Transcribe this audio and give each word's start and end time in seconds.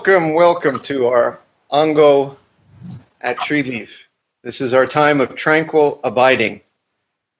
Welcome, 0.00 0.32
welcome 0.32 0.80
to 0.84 1.08
our 1.08 1.40
Ango 1.70 2.38
at 3.20 3.38
Tree 3.40 3.62
Leaf. 3.62 3.90
This 4.42 4.62
is 4.62 4.72
our 4.72 4.86
time 4.86 5.20
of 5.20 5.34
tranquil 5.34 6.00
abiding. 6.02 6.62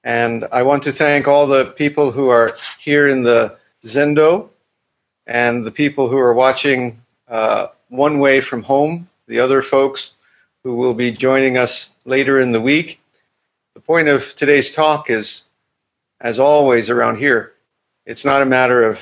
And 0.04 0.46
I 0.52 0.62
want 0.64 0.82
to 0.82 0.92
thank 0.92 1.26
all 1.26 1.46
the 1.46 1.64
people 1.64 2.12
who 2.12 2.28
are 2.28 2.54
here 2.78 3.08
in 3.08 3.22
the 3.22 3.56
Zendo 3.86 4.50
and 5.26 5.64
the 5.64 5.70
people 5.70 6.10
who 6.10 6.18
are 6.18 6.34
watching 6.34 7.00
uh, 7.28 7.68
one 7.88 8.18
way 8.18 8.42
from 8.42 8.62
home, 8.62 9.08
the 9.26 9.40
other 9.40 9.62
folks 9.62 10.12
who 10.62 10.74
will 10.74 10.92
be 10.92 11.12
joining 11.12 11.56
us 11.56 11.88
later 12.04 12.38
in 12.38 12.52
the 12.52 12.60
week. 12.60 13.00
The 13.72 13.80
point 13.80 14.08
of 14.08 14.36
today's 14.36 14.74
talk 14.74 15.08
is, 15.08 15.44
as 16.20 16.38
always 16.38 16.90
around 16.90 17.16
here, 17.16 17.54
it's 18.04 18.26
not 18.26 18.42
a 18.42 18.46
matter 18.46 18.84
of 18.84 19.00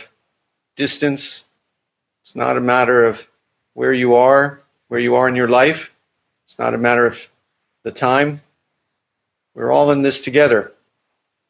distance, 0.76 1.42
it's 2.22 2.36
not 2.36 2.56
a 2.56 2.60
matter 2.60 3.04
of 3.04 3.26
where 3.78 3.92
you 3.92 4.16
are, 4.16 4.60
where 4.88 4.98
you 4.98 5.14
are 5.14 5.28
in 5.28 5.36
your 5.36 5.46
life. 5.46 5.92
It's 6.44 6.58
not 6.58 6.74
a 6.74 6.78
matter 6.78 7.06
of 7.06 7.16
the 7.84 7.92
time. 7.92 8.40
We're 9.54 9.70
all 9.70 9.92
in 9.92 10.02
this 10.02 10.20
together. 10.20 10.72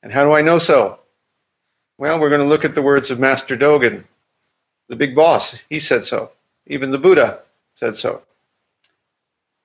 And 0.02 0.12
how 0.12 0.26
do 0.26 0.32
I 0.32 0.42
know 0.42 0.58
so? 0.58 0.98
Well, 1.96 2.20
we're 2.20 2.28
going 2.28 2.42
to 2.42 2.46
look 2.46 2.66
at 2.66 2.74
the 2.74 2.82
words 2.82 3.10
of 3.10 3.18
Master 3.18 3.56
Dogen, 3.56 4.04
the 4.90 4.96
big 4.96 5.16
boss. 5.16 5.56
He 5.70 5.80
said 5.80 6.04
so. 6.04 6.30
Even 6.66 6.90
the 6.90 6.98
Buddha 6.98 7.40
said 7.72 7.96
so. 7.96 8.20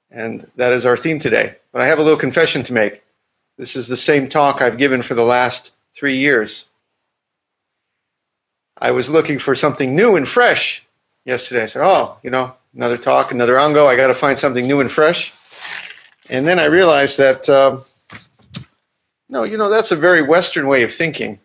And 0.09 0.49
that 0.55 0.71
is 0.71 0.85
our 0.85 0.95
theme 0.95 1.19
today. 1.19 1.57
But 1.73 1.81
I 1.81 1.87
have 1.87 1.99
a 1.99 2.03
little 2.03 2.17
confession 2.17 2.63
to 2.63 2.73
make. 2.73 3.03
This 3.57 3.75
is 3.75 3.89
the 3.89 3.97
same 3.97 4.29
talk 4.29 4.61
I've 4.61 4.77
given 4.77 5.01
for 5.01 5.15
the 5.15 5.25
last 5.25 5.71
three 5.93 6.19
years. 6.19 6.63
I 8.77 8.91
was 8.91 9.09
looking 9.09 9.37
for 9.37 9.53
something 9.53 9.97
new 9.97 10.15
and 10.15 10.25
fresh 10.25 10.81
yesterday. 11.25 11.63
I 11.63 11.65
said, 11.67 11.83
oh, 11.85 12.17
you 12.23 12.29
know, 12.29 12.53
another 12.75 12.97
talk, 12.97 13.31
another 13.31 13.59
Ango. 13.59 13.85
I 13.85 13.95
got 13.95 14.07
to 14.07 14.15
find 14.15 14.37
something 14.37 14.67
new 14.67 14.79
and 14.79 14.91
fresh. 14.91 15.33
And 16.29 16.47
then 16.47 16.59
I 16.59 16.65
realized 16.65 17.17
that, 17.17 17.49
uh, 17.49 17.81
no, 19.29 19.43
you 19.43 19.57
know, 19.57 19.69
that's 19.69 19.91
a 19.91 19.95
very 19.95 20.21
Western 20.21 20.67
way 20.67 20.83
of 20.83 20.93
thinking. 20.93 21.39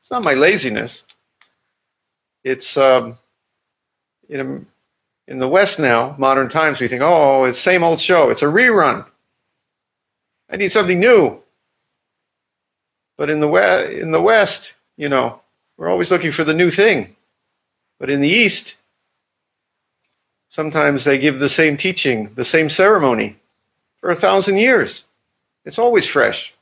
It's 0.00 0.10
not 0.10 0.24
my 0.24 0.34
laziness. 0.34 1.04
It's 2.42 2.76
um, 2.76 3.16
in, 4.28 4.66
in 5.26 5.38
the 5.38 5.48
West 5.48 5.78
now, 5.78 6.14
modern 6.18 6.48
times, 6.48 6.80
we 6.80 6.88
think, 6.88 7.02
oh, 7.02 7.44
it's 7.44 7.58
same 7.58 7.82
old 7.82 8.00
show. 8.00 8.30
It's 8.30 8.42
a 8.42 8.46
rerun. 8.46 9.06
I 10.50 10.56
need 10.56 10.70
something 10.70 11.00
new. 11.00 11.40
But 13.16 13.30
in 13.30 13.40
the 13.40 14.00
in 14.00 14.10
the 14.10 14.20
West, 14.20 14.72
you 14.96 15.08
know, 15.08 15.40
we're 15.76 15.88
always 15.88 16.10
looking 16.10 16.32
for 16.32 16.44
the 16.44 16.54
new 16.54 16.70
thing. 16.70 17.16
But 17.98 18.10
in 18.10 18.20
the 18.20 18.28
East, 18.28 18.74
Sometimes 20.54 21.04
they 21.04 21.18
give 21.18 21.40
the 21.40 21.48
same 21.48 21.76
teaching, 21.76 22.30
the 22.36 22.44
same 22.44 22.70
ceremony 22.70 23.34
for 24.00 24.10
a 24.10 24.14
thousand 24.14 24.58
years. 24.58 25.02
It's 25.64 25.80
always 25.80 26.06
fresh. 26.06 26.54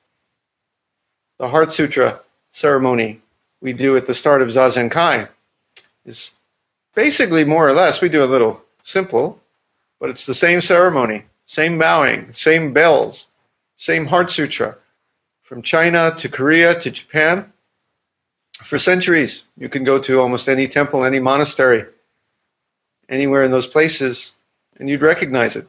The 1.38 1.46
Heart 1.46 1.72
Sutra 1.72 2.20
ceremony 2.52 3.20
we 3.60 3.74
do 3.74 3.98
at 3.98 4.06
the 4.06 4.14
start 4.14 4.40
of 4.40 4.48
Zazen 4.48 4.90
Kai 4.90 5.28
is 6.06 6.32
basically 6.94 7.44
more 7.44 7.68
or 7.68 7.74
less, 7.74 8.00
we 8.00 8.08
do 8.08 8.24
a 8.24 8.32
little 8.34 8.62
simple, 8.82 9.38
but 10.00 10.08
it's 10.08 10.24
the 10.24 10.32
same 10.32 10.62
ceremony, 10.62 11.26
same 11.44 11.78
bowing, 11.78 12.32
same 12.32 12.72
bells, 12.72 13.26
same 13.76 14.06
Heart 14.06 14.30
Sutra 14.30 14.74
from 15.42 15.60
China 15.60 16.14
to 16.16 16.30
Korea 16.30 16.80
to 16.80 16.90
Japan. 16.90 17.52
For 18.54 18.78
centuries, 18.78 19.42
you 19.58 19.68
can 19.68 19.84
go 19.84 19.98
to 19.98 20.22
almost 20.22 20.48
any 20.48 20.66
temple, 20.66 21.04
any 21.04 21.20
monastery 21.20 21.84
anywhere 23.12 23.42
in 23.42 23.50
those 23.50 23.66
places, 23.66 24.32
and 24.78 24.88
you'd 24.88 25.02
recognize 25.02 25.54
it. 25.54 25.68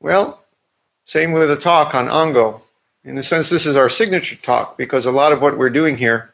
Well, 0.00 0.42
same 1.04 1.32
with 1.32 1.50
a 1.50 1.56
talk 1.56 1.94
on 1.94 2.10
Ango. 2.10 2.60
In 3.04 3.16
a 3.16 3.22
sense, 3.22 3.48
this 3.48 3.66
is 3.66 3.76
our 3.76 3.88
signature 3.88 4.36
talk 4.36 4.76
because 4.76 5.06
a 5.06 5.12
lot 5.12 5.32
of 5.32 5.40
what 5.40 5.56
we're 5.56 5.70
doing 5.70 5.96
here 5.96 6.32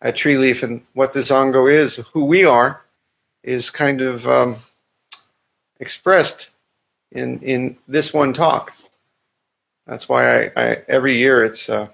at 0.00 0.16
Tree 0.16 0.38
Leaf 0.38 0.62
and 0.62 0.82
what 0.94 1.12
this 1.12 1.30
Ango 1.30 1.66
is, 1.66 1.96
who 2.12 2.24
we 2.24 2.44
are, 2.44 2.80
is 3.42 3.68
kind 3.68 4.00
of 4.00 4.26
um, 4.26 4.56
expressed 5.78 6.48
in 7.12 7.40
in 7.40 7.76
this 7.86 8.14
one 8.14 8.32
talk. 8.32 8.72
That's 9.86 10.08
why 10.08 10.46
I, 10.46 10.52
I 10.56 10.82
every 10.88 11.18
year 11.18 11.44
it's 11.44 11.68
a 11.68 11.92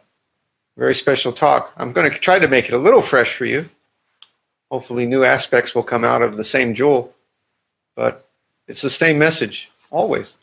very 0.77 0.95
special 0.95 1.33
talk. 1.33 1.73
I'm 1.77 1.93
going 1.93 2.11
to 2.11 2.19
try 2.19 2.39
to 2.39 2.49
make 2.49 2.67
it 2.67 2.75
a 2.75 2.79
little 2.79 3.03
fresh 3.03 3.35
for 3.35 3.45
you 3.45 3.69
hopefully 4.71 5.07
new 5.07 5.25
aspects 5.25 5.75
will 5.75 5.83
come 5.83 6.05
out 6.05 6.23
of 6.23 6.37
the 6.37 6.45
same 6.45 6.75
jewel, 6.75 7.15
but 7.95 8.29
it's 8.69 8.83
the 8.83 8.91
same 8.91 9.19
message 9.19 9.71
always. 9.91 10.35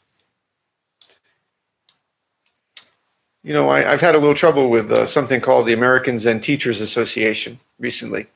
You 3.43 3.53
know, 3.53 3.69
I, 3.69 3.81
have 3.81 4.01
had 4.01 4.15
a 4.15 4.19
little 4.19 4.35
trouble 4.35 4.69
with 4.69 4.91
uh, 4.91 5.07
something 5.07 5.39
called 5.39 5.67
the 5.67 5.73
American 5.73 6.19
Zen 6.19 6.41
Teachers 6.41 6.81
Association 6.81 7.59
recently. 7.79 8.27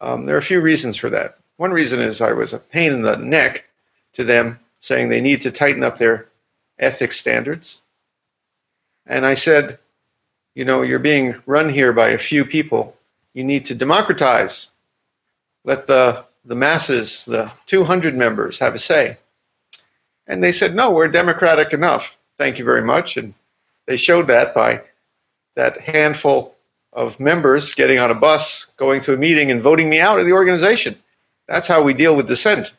Um, 0.00 0.26
there 0.26 0.36
are 0.36 0.38
a 0.38 0.42
few 0.42 0.60
reasons 0.60 0.96
for 0.96 1.10
that. 1.10 1.38
One 1.56 1.72
reason 1.72 2.00
is 2.00 2.20
I 2.20 2.32
was 2.32 2.52
a 2.52 2.58
pain 2.58 2.92
in 2.92 3.02
the 3.02 3.16
neck 3.16 3.64
to 4.12 4.22
them 4.22 4.60
saying 4.78 5.08
they 5.08 5.20
need 5.20 5.40
to 5.42 5.50
tighten 5.50 5.82
up 5.82 5.96
their 5.96 6.28
ethics 6.78 7.18
standards. 7.18 7.80
And 9.06 9.26
I 9.26 9.34
said, 9.34 9.78
you 10.54 10.64
know, 10.64 10.82
you're 10.82 10.98
being 11.00 11.42
run 11.46 11.68
here 11.68 11.92
by 11.92 12.10
a 12.10 12.18
few 12.18 12.44
people 12.44 12.96
you 13.34 13.44
need 13.44 13.66
to 13.66 13.74
democratize. 13.74 14.68
Let 15.64 15.86
the, 15.86 16.24
the 16.44 16.54
masses, 16.54 17.24
the 17.24 17.52
200 17.66 18.16
members, 18.16 18.58
have 18.58 18.74
a 18.74 18.78
say. 18.78 19.18
And 20.26 20.42
they 20.42 20.52
said, 20.52 20.74
no, 20.74 20.92
we're 20.92 21.08
democratic 21.08 21.72
enough. 21.72 22.16
Thank 22.38 22.58
you 22.58 22.64
very 22.64 22.82
much. 22.82 23.16
And 23.16 23.34
they 23.86 23.96
showed 23.96 24.28
that 24.28 24.54
by 24.54 24.82
that 25.56 25.80
handful 25.80 26.56
of 26.92 27.20
members 27.20 27.74
getting 27.74 27.98
on 27.98 28.10
a 28.10 28.14
bus, 28.14 28.68
going 28.76 29.00
to 29.02 29.14
a 29.14 29.18
meeting, 29.18 29.50
and 29.50 29.62
voting 29.62 29.90
me 29.90 30.00
out 30.00 30.18
of 30.18 30.26
the 30.26 30.32
organization. 30.32 30.96
That's 31.48 31.68
how 31.68 31.82
we 31.82 31.92
deal 31.92 32.16
with 32.16 32.28
dissent. 32.28 32.72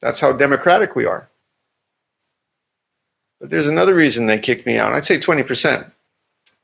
That's 0.00 0.20
how 0.20 0.32
democratic 0.32 0.94
we 0.94 1.06
are. 1.06 1.28
But 3.40 3.50
there's 3.50 3.68
another 3.68 3.94
reason 3.94 4.26
they 4.26 4.38
kicked 4.38 4.66
me 4.66 4.78
out. 4.78 4.92
I'd 4.92 5.04
say 5.04 5.18
20%. 5.18 5.90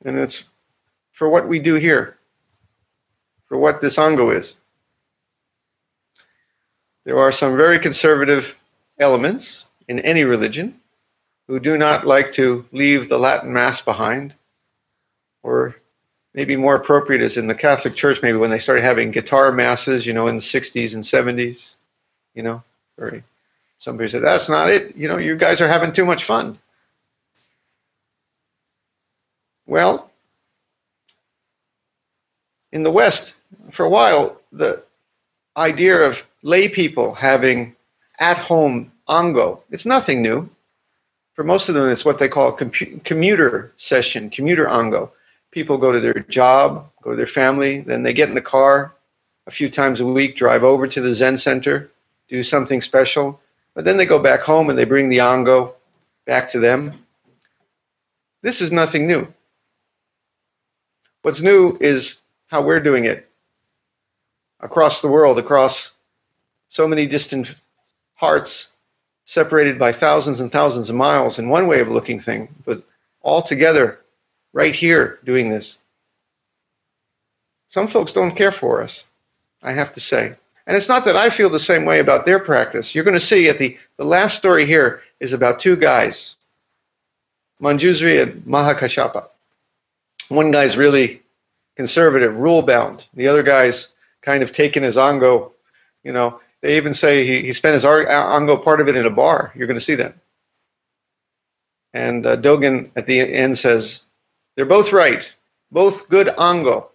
And 0.04 0.18
it's 0.18 0.44
for 1.12 1.28
what 1.28 1.48
we 1.48 1.58
do 1.58 1.74
here 1.74 2.16
for 3.50 3.58
what 3.58 3.80
this 3.80 3.98
Ango 3.98 4.30
is. 4.30 4.54
There 7.04 7.18
are 7.18 7.32
some 7.32 7.56
very 7.56 7.80
conservative 7.80 8.56
elements 8.98 9.64
in 9.88 9.98
any 9.98 10.22
religion 10.22 10.80
who 11.48 11.58
do 11.58 11.76
not 11.76 12.06
like 12.06 12.32
to 12.34 12.64
leave 12.70 13.08
the 13.08 13.18
Latin 13.18 13.52
Mass 13.52 13.80
behind, 13.80 14.34
or 15.42 15.74
maybe 16.32 16.54
more 16.54 16.76
appropriate 16.76 17.22
is 17.22 17.36
in 17.36 17.48
the 17.48 17.54
Catholic 17.56 17.96
Church, 17.96 18.22
maybe 18.22 18.38
when 18.38 18.50
they 18.50 18.60
started 18.60 18.84
having 18.84 19.10
guitar 19.10 19.50
masses, 19.50 20.06
you 20.06 20.12
know, 20.12 20.28
in 20.28 20.36
the 20.36 20.40
60s 20.40 20.94
and 20.94 21.02
70s, 21.02 21.74
you 22.34 22.44
know, 22.44 22.62
very, 22.96 23.24
somebody 23.78 24.08
said, 24.08 24.22
that's 24.22 24.48
not 24.48 24.70
it, 24.70 24.94
you 24.96 25.08
know, 25.08 25.18
you 25.18 25.34
guys 25.34 25.60
are 25.60 25.66
having 25.66 25.92
too 25.92 26.04
much 26.04 26.22
fun. 26.22 26.56
Well, 29.66 30.08
in 32.70 32.84
the 32.84 32.92
West, 32.92 33.34
for 33.70 33.84
a 33.84 33.90
while, 33.90 34.40
the 34.52 34.82
idea 35.56 35.96
of 35.96 36.22
lay 36.42 36.68
people 36.68 37.14
having 37.14 37.76
at 38.18 38.38
home 38.38 38.92
ango, 39.08 39.62
it's 39.70 39.86
nothing 39.86 40.22
new. 40.22 40.48
For 41.34 41.44
most 41.44 41.68
of 41.68 41.74
them, 41.74 41.88
it's 41.88 42.04
what 42.04 42.18
they 42.18 42.28
call 42.28 42.52
commuter 42.52 43.72
session, 43.76 44.30
commuter 44.30 44.68
ango. 44.68 45.12
People 45.50 45.78
go 45.78 45.92
to 45.92 46.00
their 46.00 46.14
job, 46.14 46.90
go 47.02 47.10
to 47.10 47.16
their 47.16 47.26
family, 47.26 47.80
then 47.80 48.02
they 48.02 48.12
get 48.12 48.28
in 48.28 48.34
the 48.34 48.42
car 48.42 48.94
a 49.46 49.50
few 49.50 49.70
times 49.70 50.00
a 50.00 50.06
week, 50.06 50.36
drive 50.36 50.62
over 50.62 50.86
to 50.86 51.00
the 51.00 51.14
Zen 51.14 51.36
center, 51.36 51.90
do 52.28 52.42
something 52.42 52.80
special, 52.80 53.40
But 53.74 53.84
then 53.84 53.96
they 53.96 54.06
go 54.06 54.18
back 54.18 54.40
home 54.40 54.68
and 54.68 54.78
they 54.78 54.84
bring 54.84 55.08
the 55.08 55.20
ango 55.20 55.74
back 56.26 56.50
to 56.50 56.60
them. 56.60 57.04
This 58.42 58.60
is 58.60 58.70
nothing 58.70 59.06
new. 59.06 59.26
What's 61.22 61.40
new 61.40 61.76
is 61.80 62.16
how 62.48 62.64
we're 62.64 62.80
doing 62.80 63.04
it 63.04 63.29
across 64.60 65.00
the 65.00 65.10
world, 65.10 65.38
across 65.38 65.92
so 66.68 66.86
many 66.86 67.06
distant 67.06 67.54
hearts, 68.14 68.68
separated 69.24 69.78
by 69.78 69.92
thousands 69.92 70.40
and 70.40 70.52
thousands 70.52 70.90
of 70.90 70.96
miles 70.96 71.38
in 71.38 71.48
one 71.48 71.66
way 71.66 71.80
of 71.80 71.88
looking 71.88 72.20
thing, 72.20 72.54
but 72.64 72.82
all 73.22 73.42
together 73.42 74.00
right 74.52 74.74
here 74.74 75.18
doing 75.24 75.48
this. 75.48 75.78
Some 77.68 77.86
folks 77.86 78.12
don't 78.12 78.34
care 78.34 78.52
for 78.52 78.82
us, 78.82 79.04
I 79.62 79.72
have 79.72 79.92
to 79.94 80.00
say. 80.00 80.34
And 80.66 80.76
it's 80.76 80.88
not 80.88 81.04
that 81.04 81.16
I 81.16 81.30
feel 81.30 81.50
the 81.50 81.58
same 81.58 81.84
way 81.84 82.00
about 82.00 82.24
their 82.24 82.38
practice. 82.38 82.94
You're 82.94 83.04
going 83.04 83.14
to 83.14 83.20
see 83.20 83.48
at 83.48 83.58
the, 83.58 83.78
the 83.96 84.04
last 84.04 84.36
story 84.36 84.66
here 84.66 85.02
is 85.18 85.32
about 85.32 85.60
two 85.60 85.76
guys, 85.76 86.34
Manjusri 87.60 88.22
and 88.22 88.44
Mahakashyapa. 88.44 89.26
One 90.28 90.50
guy's 90.50 90.76
really 90.76 91.22
conservative, 91.76 92.38
rule 92.38 92.62
bound. 92.62 93.06
The 93.14 93.28
other 93.28 93.42
guy's 93.42 93.88
kind 94.22 94.42
of 94.42 94.52
taken 94.52 94.82
his 94.82 94.96
ango. 94.96 95.52
You 96.02 96.12
know, 96.12 96.40
they 96.62 96.76
even 96.76 96.94
say 96.94 97.26
he, 97.26 97.42
he 97.46 97.52
spent 97.52 97.74
his 97.74 97.84
ango 97.84 98.56
part 98.56 98.80
of 98.80 98.88
it 98.88 98.96
in 98.96 99.06
a 99.06 99.10
bar. 99.10 99.52
You're 99.54 99.66
going 99.66 99.78
to 99.78 99.84
see 99.84 99.96
that. 99.96 100.14
And 101.92 102.24
uh, 102.24 102.36
Dogen 102.36 102.90
at 102.96 103.06
the 103.06 103.20
end 103.20 103.58
says, 103.58 104.02
they're 104.56 104.66
both 104.66 104.92
right, 104.92 105.30
both 105.70 106.08
good 106.08 106.28
ango. 106.38 106.90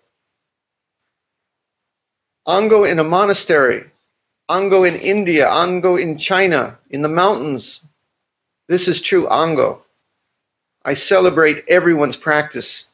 Ango 2.48 2.83
in 2.83 3.00
a 3.00 3.04
monastery, 3.04 3.89
Ango 4.50 4.83
in 4.83 4.95
India, 4.95 5.50
Ango 5.50 5.95
in 5.95 6.18
China, 6.18 6.77
in 6.89 7.01
the 7.01 7.10
mountains. 7.10 7.81
This 8.68 8.88
is 8.88 9.01
true 9.01 9.27
Ango. 9.27 9.83
I 10.83 10.94
celebrate 10.94 11.66
everyone's 11.68 12.18
practice. 12.18 12.86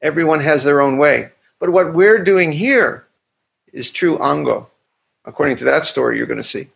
Everyone 0.00 0.40
has 0.40 0.62
their 0.62 0.80
own 0.80 0.96
way. 0.96 1.30
But 1.58 1.70
what 1.70 1.92
we're 1.92 2.22
doing 2.22 2.52
here 2.52 3.07
is 3.72 3.90
true 3.90 4.18
Ango. 4.18 4.68
According 5.24 5.56
to 5.58 5.64
that 5.64 5.84
story, 5.84 6.16
you're 6.16 6.26
going 6.26 6.38
to 6.38 6.44
see. 6.44 6.68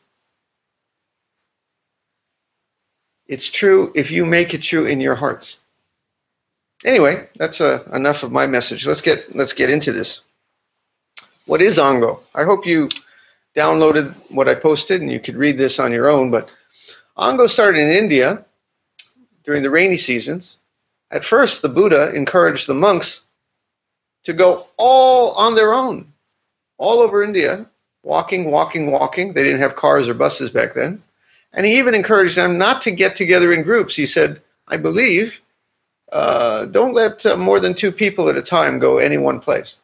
It's 3.27 3.51
true 3.51 3.93
if 3.95 4.11
you 4.11 4.27
make 4.27 4.53
it 4.53 4.63
true 4.63 4.87
in 4.87 5.01
your 5.01 5.15
hearts. 5.15 5.57
Anyway, 6.85 7.29
that's 7.37 7.61
uh, 7.61 7.89
enough 7.93 8.25
of 8.25 8.33
my 8.33 8.47
message. 8.47 8.87
Let's 8.87 9.01
get 9.01 9.35
let's 9.35 9.53
get 9.53 9.71
into 9.71 9.93
this. 9.93 10.21
What 11.47 11.63
is 11.63 11.79
Ango? 11.79 12.21
I 12.35 12.45
hope 12.45 12.67
you 12.67 12.89
downloaded 13.57 14.15
what 14.31 14.49
I 14.49 14.55
posted 14.55 15.01
and 15.01 15.11
you 15.11 15.21
could 15.21 15.37
read 15.37 15.59
this 15.59 15.79
on 15.79 15.93
your 15.93 16.09
own. 16.09 16.31
But 16.31 16.51
Ango 17.19 17.47
started 17.47 17.81
in 17.81 17.91
India 17.91 18.45
during 19.45 19.63
the 19.63 19.71
rainy 19.71 19.97
seasons. 19.97 20.57
At 21.11 21.25
first, 21.25 21.63
the 21.63 21.69
Buddha 21.69 22.15
encouraged 22.15 22.67
the 22.67 22.75
monks 22.75 23.21
to 24.25 24.33
go 24.33 24.67
all 24.77 25.33
on 25.33 25.55
their 25.55 25.75
own, 25.75 26.12
all 26.83 26.99
over 26.99 27.23
India, 27.23 27.65
walking, 28.03 28.51
walking, 28.51 28.91
walking. 28.91 29.33
They 29.33 29.45
didn't 29.45 29.61
have 29.61 29.77
cars 29.77 30.09
or 30.09 30.15
buses 30.15 30.51
back 30.51 30.75
then. 30.75 31.01
And 31.53 31.65
he 31.65 31.79
even 31.79 31.95
encouraged 31.95 32.37
them 32.37 32.59
not 32.59 32.83
to 32.83 32.91
get 32.91 33.15
together 33.15 33.53
in 33.53 33.63
groups. 33.63 33.95
He 33.95 34.05
said, 34.05 34.43
I 34.67 34.79
believe, 34.79 35.41
uh, 36.11 36.65
don't 36.65 36.93
let 36.93 37.25
uh, 37.25 37.37
more 37.37 37.61
than 37.61 37.75
two 37.75 37.93
people 37.93 38.29
at 38.29 38.37
a 38.37 38.43
time 38.43 38.81
go 38.81 38.99
any 38.99 39.17
one 39.17 39.39
place. 39.39 39.79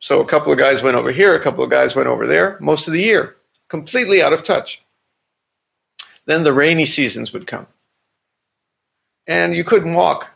So 0.00 0.22
a 0.22 0.26
couple 0.26 0.52
of 0.52 0.58
guys 0.58 0.82
went 0.82 0.96
over 0.96 1.12
here, 1.12 1.34
a 1.34 1.42
couple 1.42 1.64
of 1.64 1.70
guys 1.70 1.94
went 1.94 2.08
over 2.08 2.26
there, 2.26 2.56
most 2.60 2.86
of 2.88 2.94
the 2.94 3.02
year, 3.02 3.36
completely 3.68 4.22
out 4.22 4.32
of 4.32 4.42
touch. 4.42 4.82
Then 6.24 6.44
the 6.44 6.52
rainy 6.54 6.86
seasons 6.86 7.30
would 7.34 7.46
come. 7.46 7.66
And 9.26 9.54
you 9.54 9.64
couldn't 9.64 9.92
walk. 9.92 10.30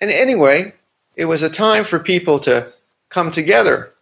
And 0.00 0.10
anyway, 0.10 0.74
it 1.14 1.26
was 1.26 1.44
a 1.44 1.50
time 1.50 1.84
for 1.84 2.00
people 2.00 2.40
to 2.40 2.72
come 3.08 3.30
together, 3.30 3.92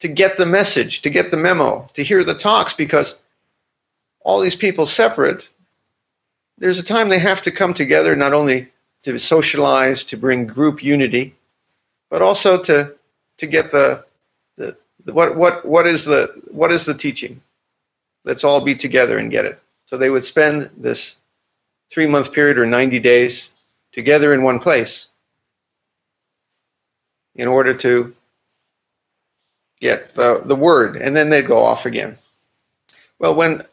to 0.00 0.08
get 0.08 0.36
the 0.36 0.46
message, 0.46 1.02
to 1.02 1.10
get 1.10 1.30
the 1.30 1.36
memo, 1.36 1.88
to 1.94 2.04
hear 2.04 2.22
the 2.22 2.34
talks, 2.34 2.72
because 2.72 3.16
all 4.20 4.40
these 4.40 4.54
people 4.54 4.86
separate, 4.86 5.48
there's 6.58 6.78
a 6.78 6.84
time 6.84 7.08
they 7.08 7.18
have 7.18 7.42
to 7.42 7.50
come 7.50 7.74
together 7.74 8.14
not 8.14 8.32
only 8.32 8.70
to 9.02 9.18
socialize, 9.18 10.04
to 10.04 10.16
bring 10.16 10.46
group 10.46 10.82
unity, 10.82 11.34
but 12.10 12.22
also 12.22 12.62
to 12.62 12.96
to 13.38 13.46
get 13.46 13.70
the, 13.70 14.04
the, 14.56 14.76
the 15.04 15.12
what 15.12 15.36
what 15.36 15.64
what 15.64 15.86
is 15.86 16.04
the 16.04 16.42
what 16.50 16.72
is 16.72 16.84
the 16.84 16.94
teaching? 16.94 17.40
Let's 18.24 18.44
all 18.44 18.64
be 18.64 18.74
together 18.74 19.18
and 19.18 19.30
get 19.30 19.44
it. 19.44 19.60
So 19.86 19.96
they 19.96 20.10
would 20.10 20.24
spend 20.24 20.70
this 20.76 21.16
three 21.90 22.06
month 22.06 22.32
period 22.32 22.58
or 22.58 22.66
90 22.66 22.98
days 22.98 23.48
together 23.92 24.34
in 24.34 24.42
one 24.42 24.58
place 24.58 25.06
in 27.38 27.48
order 27.48 27.72
to 27.72 28.14
get 29.80 30.12
the, 30.14 30.42
the 30.44 30.56
word, 30.56 30.96
and 30.96 31.16
then 31.16 31.30
they'd 31.30 31.46
go 31.46 31.58
off 31.58 31.86
again. 31.86 32.18
Well, 33.18 33.34
when 33.36 33.64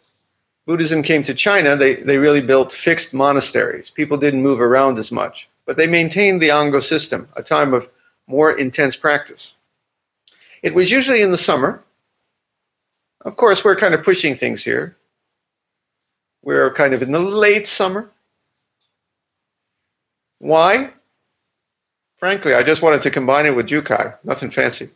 Buddhism 0.65 1.01
came 1.03 1.23
to 1.23 1.33
China, 1.33 1.75
they, 1.75 1.95
they 1.95 2.17
really 2.17 2.41
built 2.41 2.71
fixed 2.71 3.13
monasteries. 3.13 3.89
People 3.89 4.17
didn't 4.17 4.43
move 4.43 4.61
around 4.61 4.99
as 4.99 5.11
much, 5.11 5.49
but 5.65 5.77
they 5.77 5.87
maintained 5.87 6.41
the 6.41 6.51
Ango 6.51 6.79
system, 6.79 7.27
a 7.35 7.43
time 7.43 7.73
of 7.73 7.89
more 8.27 8.51
intense 8.51 8.95
practice. 8.95 9.53
It 10.61 10.73
was 10.73 10.91
usually 10.91 11.21
in 11.21 11.31
the 11.31 11.37
summer. 11.37 11.83
Of 13.21 13.35
course, 13.35 13.65
we're 13.65 13.75
kind 13.75 13.95
of 13.95 14.03
pushing 14.03 14.35
things 14.35 14.63
here. 14.63 14.95
We're 16.43 16.73
kind 16.73 16.93
of 16.93 17.01
in 17.01 17.11
the 17.11 17.19
late 17.19 17.67
summer. 17.67 18.11
Why? 20.37 20.91
Frankly, 22.17 22.53
I 22.53 22.63
just 22.63 22.81
wanted 22.81 23.01
to 23.03 23.11
combine 23.11 23.45
it 23.45 23.55
with 23.55 23.67
Jukai, 23.67 24.17
nothing 24.23 24.51
fancy. 24.51 24.89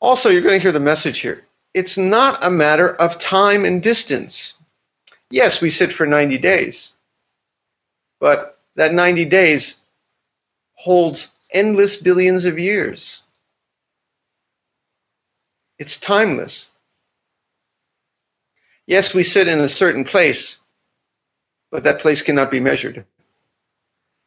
Also, 0.00 0.30
you're 0.30 0.42
going 0.42 0.58
to 0.58 0.62
hear 0.62 0.72
the 0.72 0.80
message 0.80 1.20
here. 1.20 1.42
It's 1.74 1.98
not 1.98 2.42
a 2.42 2.50
matter 2.50 2.88
of 2.94 3.18
time 3.18 3.64
and 3.64 3.82
distance. 3.82 4.54
Yes, 5.30 5.60
we 5.60 5.70
sit 5.70 5.92
for 5.92 6.06
90 6.06 6.38
days, 6.38 6.92
but 8.18 8.58
that 8.76 8.94
90 8.94 9.26
days 9.26 9.76
holds 10.74 11.30
endless 11.50 11.96
billions 11.96 12.44
of 12.44 12.58
years. 12.58 13.22
It's 15.78 15.98
timeless. 15.98 16.68
Yes, 18.86 19.14
we 19.14 19.22
sit 19.22 19.46
in 19.46 19.60
a 19.60 19.68
certain 19.68 20.04
place, 20.04 20.58
but 21.70 21.84
that 21.84 22.00
place 22.00 22.22
cannot 22.22 22.50
be 22.50 22.60
measured. 22.60 23.04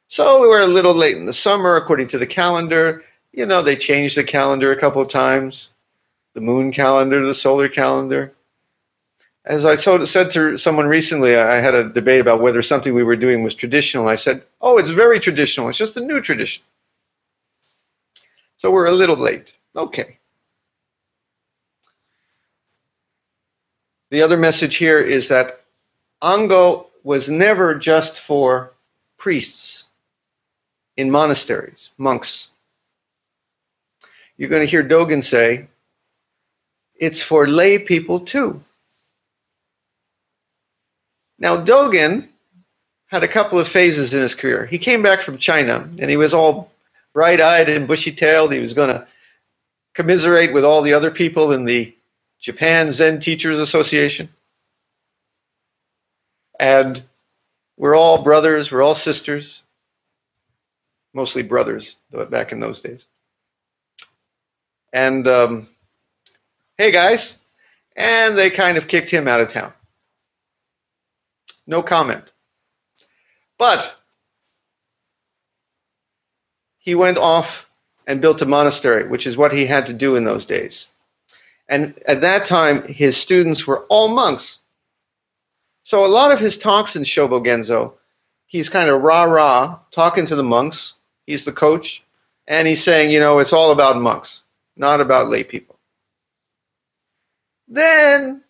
So 0.07 0.41
we 0.41 0.47
were 0.47 0.61
a 0.61 0.67
little 0.67 0.93
late 0.93 1.17
in 1.17 1.25
the 1.25 1.33
summer 1.33 1.75
according 1.75 2.09
to 2.09 2.17
the 2.17 2.27
calendar. 2.27 3.03
You 3.31 3.45
know, 3.45 3.61
they 3.63 3.75
changed 3.75 4.15
the 4.17 4.23
calendar 4.23 4.71
a 4.71 4.79
couple 4.79 5.01
of 5.01 5.09
times 5.09 5.69
the 6.33 6.41
moon 6.41 6.71
calendar, 6.71 7.23
the 7.23 7.33
solar 7.33 7.69
calendar. 7.69 8.33
As 9.45 9.65
I 9.65 9.75
said 9.75 10.31
to 10.31 10.57
someone 10.57 10.87
recently, 10.87 11.35
I 11.35 11.59
had 11.59 11.75
a 11.75 11.89
debate 11.89 12.21
about 12.21 12.41
whether 12.41 12.61
something 12.61 12.93
we 12.93 13.03
were 13.03 13.17
doing 13.17 13.43
was 13.43 13.53
traditional. 13.53 14.07
I 14.07 14.15
said, 14.15 14.43
Oh, 14.61 14.77
it's 14.77 14.89
very 14.89 15.19
traditional. 15.19 15.69
It's 15.69 15.77
just 15.77 15.97
a 15.97 16.01
new 16.01 16.21
tradition. 16.21 16.63
So 18.57 18.71
we're 18.71 18.85
a 18.85 18.91
little 18.91 19.17
late. 19.17 19.53
Okay. 19.75 20.17
The 24.11 24.21
other 24.21 24.37
message 24.37 24.75
here 24.77 24.99
is 24.99 25.27
that 25.27 25.61
Ango 26.23 26.87
was 27.03 27.29
never 27.29 27.75
just 27.75 28.19
for 28.19 28.71
priests 29.17 29.83
in 30.97 31.11
monasteries, 31.11 31.89
monks. 31.97 32.49
You're 34.37 34.49
going 34.49 34.61
to 34.65 34.69
hear 34.69 34.83
Dogen 34.83 35.23
say, 35.23 35.67
it's 36.95 37.21
for 37.21 37.47
lay 37.47 37.79
people 37.79 38.21
too. 38.21 38.61
Now, 41.39 41.63
Dogen 41.63 42.27
had 43.07 43.23
a 43.23 43.27
couple 43.27 43.59
of 43.59 43.67
phases 43.67 44.13
in 44.13 44.21
his 44.21 44.35
career. 44.35 44.65
He 44.65 44.79
came 44.79 45.03
back 45.03 45.21
from 45.21 45.37
China 45.37 45.89
and 45.99 46.09
he 46.09 46.17
was 46.17 46.33
all 46.33 46.71
bright 47.13 47.41
eyed 47.41 47.69
and 47.69 47.87
bushy 47.87 48.11
tailed. 48.11 48.53
He 48.53 48.59
was 48.59 48.73
going 48.73 48.89
to 48.89 49.07
commiserate 49.93 50.53
with 50.53 50.65
all 50.65 50.81
the 50.81 50.93
other 50.93 51.11
people 51.11 51.51
in 51.51 51.65
the 51.65 51.95
Japan 52.39 52.91
Zen 52.91 53.19
Teachers 53.19 53.59
Association. 53.59 54.29
And 56.59 57.03
we're 57.77 57.95
all 57.95 58.23
brothers, 58.23 58.71
we're 58.71 58.81
all 58.81 58.95
sisters, 58.95 59.61
mostly 61.13 61.43
brothers 61.43 61.95
back 62.29 62.51
in 62.51 62.59
those 62.59 62.81
days. 62.81 63.05
And 64.91 65.27
um, 65.27 65.67
hey 66.77 66.91
guys, 66.91 67.37
and 67.95 68.37
they 68.37 68.49
kind 68.49 68.77
of 68.77 68.87
kicked 68.87 69.09
him 69.09 69.27
out 69.27 69.41
of 69.41 69.49
town. 69.49 69.73
No 71.65 71.81
comment. 71.81 72.23
But 73.57 73.95
he 76.79 76.95
went 76.95 77.17
off 77.17 77.69
and 78.05 78.21
built 78.21 78.41
a 78.41 78.45
monastery, 78.45 79.07
which 79.07 79.25
is 79.25 79.37
what 79.37 79.53
he 79.53 79.65
had 79.65 79.85
to 79.85 79.93
do 79.93 80.15
in 80.15 80.25
those 80.25 80.45
days. 80.45 80.87
And 81.69 81.97
at 82.05 82.21
that 82.21 82.45
time, 82.45 82.83
his 82.83 83.15
students 83.15 83.65
were 83.65 83.85
all 83.85 84.09
monks. 84.09 84.59
So 85.83 86.05
a 86.05 86.07
lot 86.07 86.31
of 86.31 86.39
his 86.39 86.57
talks 86.57 86.95
in 86.95 87.03
Shobogenzo, 87.03 87.93
he's 88.45 88.69
kind 88.69 88.89
of 88.89 89.01
rah 89.01 89.23
rah, 89.23 89.79
talking 89.91 90.25
to 90.25 90.35
the 90.35 90.43
monks. 90.43 90.93
He's 91.25 91.45
the 91.45 91.51
coach. 91.51 92.03
And 92.47 92.67
he's 92.67 92.83
saying, 92.83 93.11
you 93.11 93.19
know, 93.19 93.39
it's 93.39 93.53
all 93.53 93.71
about 93.71 93.97
monks, 93.97 94.41
not 94.75 94.99
about 94.99 95.29
lay 95.29 95.43
people. 95.43 95.77
Then, 97.67 98.43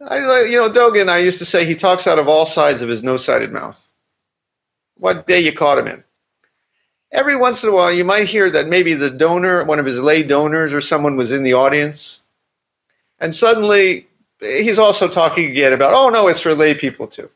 I, 0.00 0.42
you 0.42 0.56
know, 0.58 0.70
Dogen, 0.70 1.08
I 1.08 1.18
used 1.18 1.38
to 1.40 1.44
say 1.44 1.64
he 1.64 1.74
talks 1.74 2.06
out 2.06 2.18
of 2.18 2.28
all 2.28 2.46
sides 2.46 2.82
of 2.82 2.88
his 2.88 3.02
no 3.02 3.16
sided 3.16 3.52
mouth. 3.52 3.86
What 4.96 5.26
day 5.26 5.40
you 5.40 5.52
caught 5.52 5.78
him 5.78 5.86
in. 5.86 6.04
Every 7.12 7.36
once 7.36 7.62
in 7.62 7.70
a 7.70 7.72
while, 7.72 7.92
you 7.92 8.04
might 8.04 8.26
hear 8.26 8.50
that 8.50 8.66
maybe 8.66 8.94
the 8.94 9.10
donor, 9.10 9.64
one 9.64 9.78
of 9.78 9.86
his 9.86 10.00
lay 10.00 10.22
donors, 10.22 10.72
or 10.72 10.80
someone 10.80 11.16
was 11.16 11.32
in 11.32 11.42
the 11.42 11.54
audience. 11.54 12.20
And 13.20 13.34
suddenly, 13.34 14.08
he's 14.40 14.78
also 14.78 15.08
talking 15.08 15.50
again 15.50 15.72
about, 15.72 15.94
oh, 15.94 16.08
no, 16.08 16.28
it's 16.28 16.40
for 16.40 16.54
lay 16.54 16.74
people 16.74 17.06
too. 17.06 17.30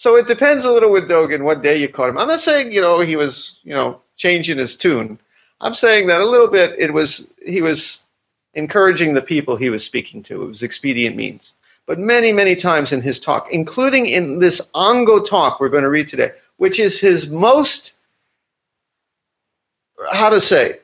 So 0.00 0.16
it 0.16 0.26
depends 0.26 0.64
a 0.64 0.72
little 0.72 0.90
with 0.90 1.10
Dogen 1.10 1.42
what 1.42 1.62
day 1.62 1.76
you 1.76 1.86
caught 1.86 2.08
him. 2.08 2.16
I'm 2.16 2.26
not 2.26 2.40
saying, 2.40 2.72
you 2.72 2.80
know, 2.80 3.00
he 3.00 3.16
was, 3.16 3.58
you 3.64 3.74
know, 3.74 4.00
changing 4.16 4.56
his 4.56 4.78
tune. 4.78 5.18
I'm 5.60 5.74
saying 5.74 6.06
that 6.06 6.22
a 6.22 6.26
little 6.26 6.48
bit 6.48 6.78
it 6.78 6.94
was 6.94 7.28
he 7.44 7.60
was 7.60 8.00
encouraging 8.54 9.12
the 9.12 9.20
people 9.20 9.56
he 9.56 9.68
was 9.68 9.84
speaking 9.84 10.22
to. 10.22 10.42
It 10.42 10.46
was 10.46 10.62
expedient 10.62 11.16
means. 11.16 11.52
But 11.84 11.98
many, 11.98 12.32
many 12.32 12.56
times 12.56 12.92
in 12.92 13.02
his 13.02 13.20
talk, 13.20 13.52
including 13.52 14.06
in 14.06 14.38
this 14.38 14.62
Ango 14.74 15.22
talk 15.22 15.60
we're 15.60 15.68
going 15.68 15.82
to 15.82 15.90
read 15.90 16.08
today, 16.08 16.32
which 16.56 16.80
is 16.80 16.98
his 16.98 17.28
most, 17.28 17.92
how 20.12 20.30
to 20.30 20.40
say, 20.40 20.78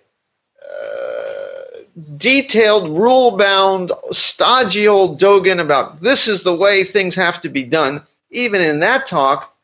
uh, 0.62 1.78
detailed, 2.18 2.90
rule 2.90 3.38
bound, 3.38 3.92
stodgy 4.10 4.86
old 4.86 5.18
Dogen 5.18 5.58
about 5.58 6.02
this 6.02 6.28
is 6.28 6.42
the 6.42 6.54
way 6.54 6.84
things 6.84 7.14
have 7.14 7.40
to 7.40 7.48
be 7.48 7.62
done. 7.62 8.06
Even 8.30 8.60
in 8.60 8.80
that 8.80 9.06
talk, 9.06 9.54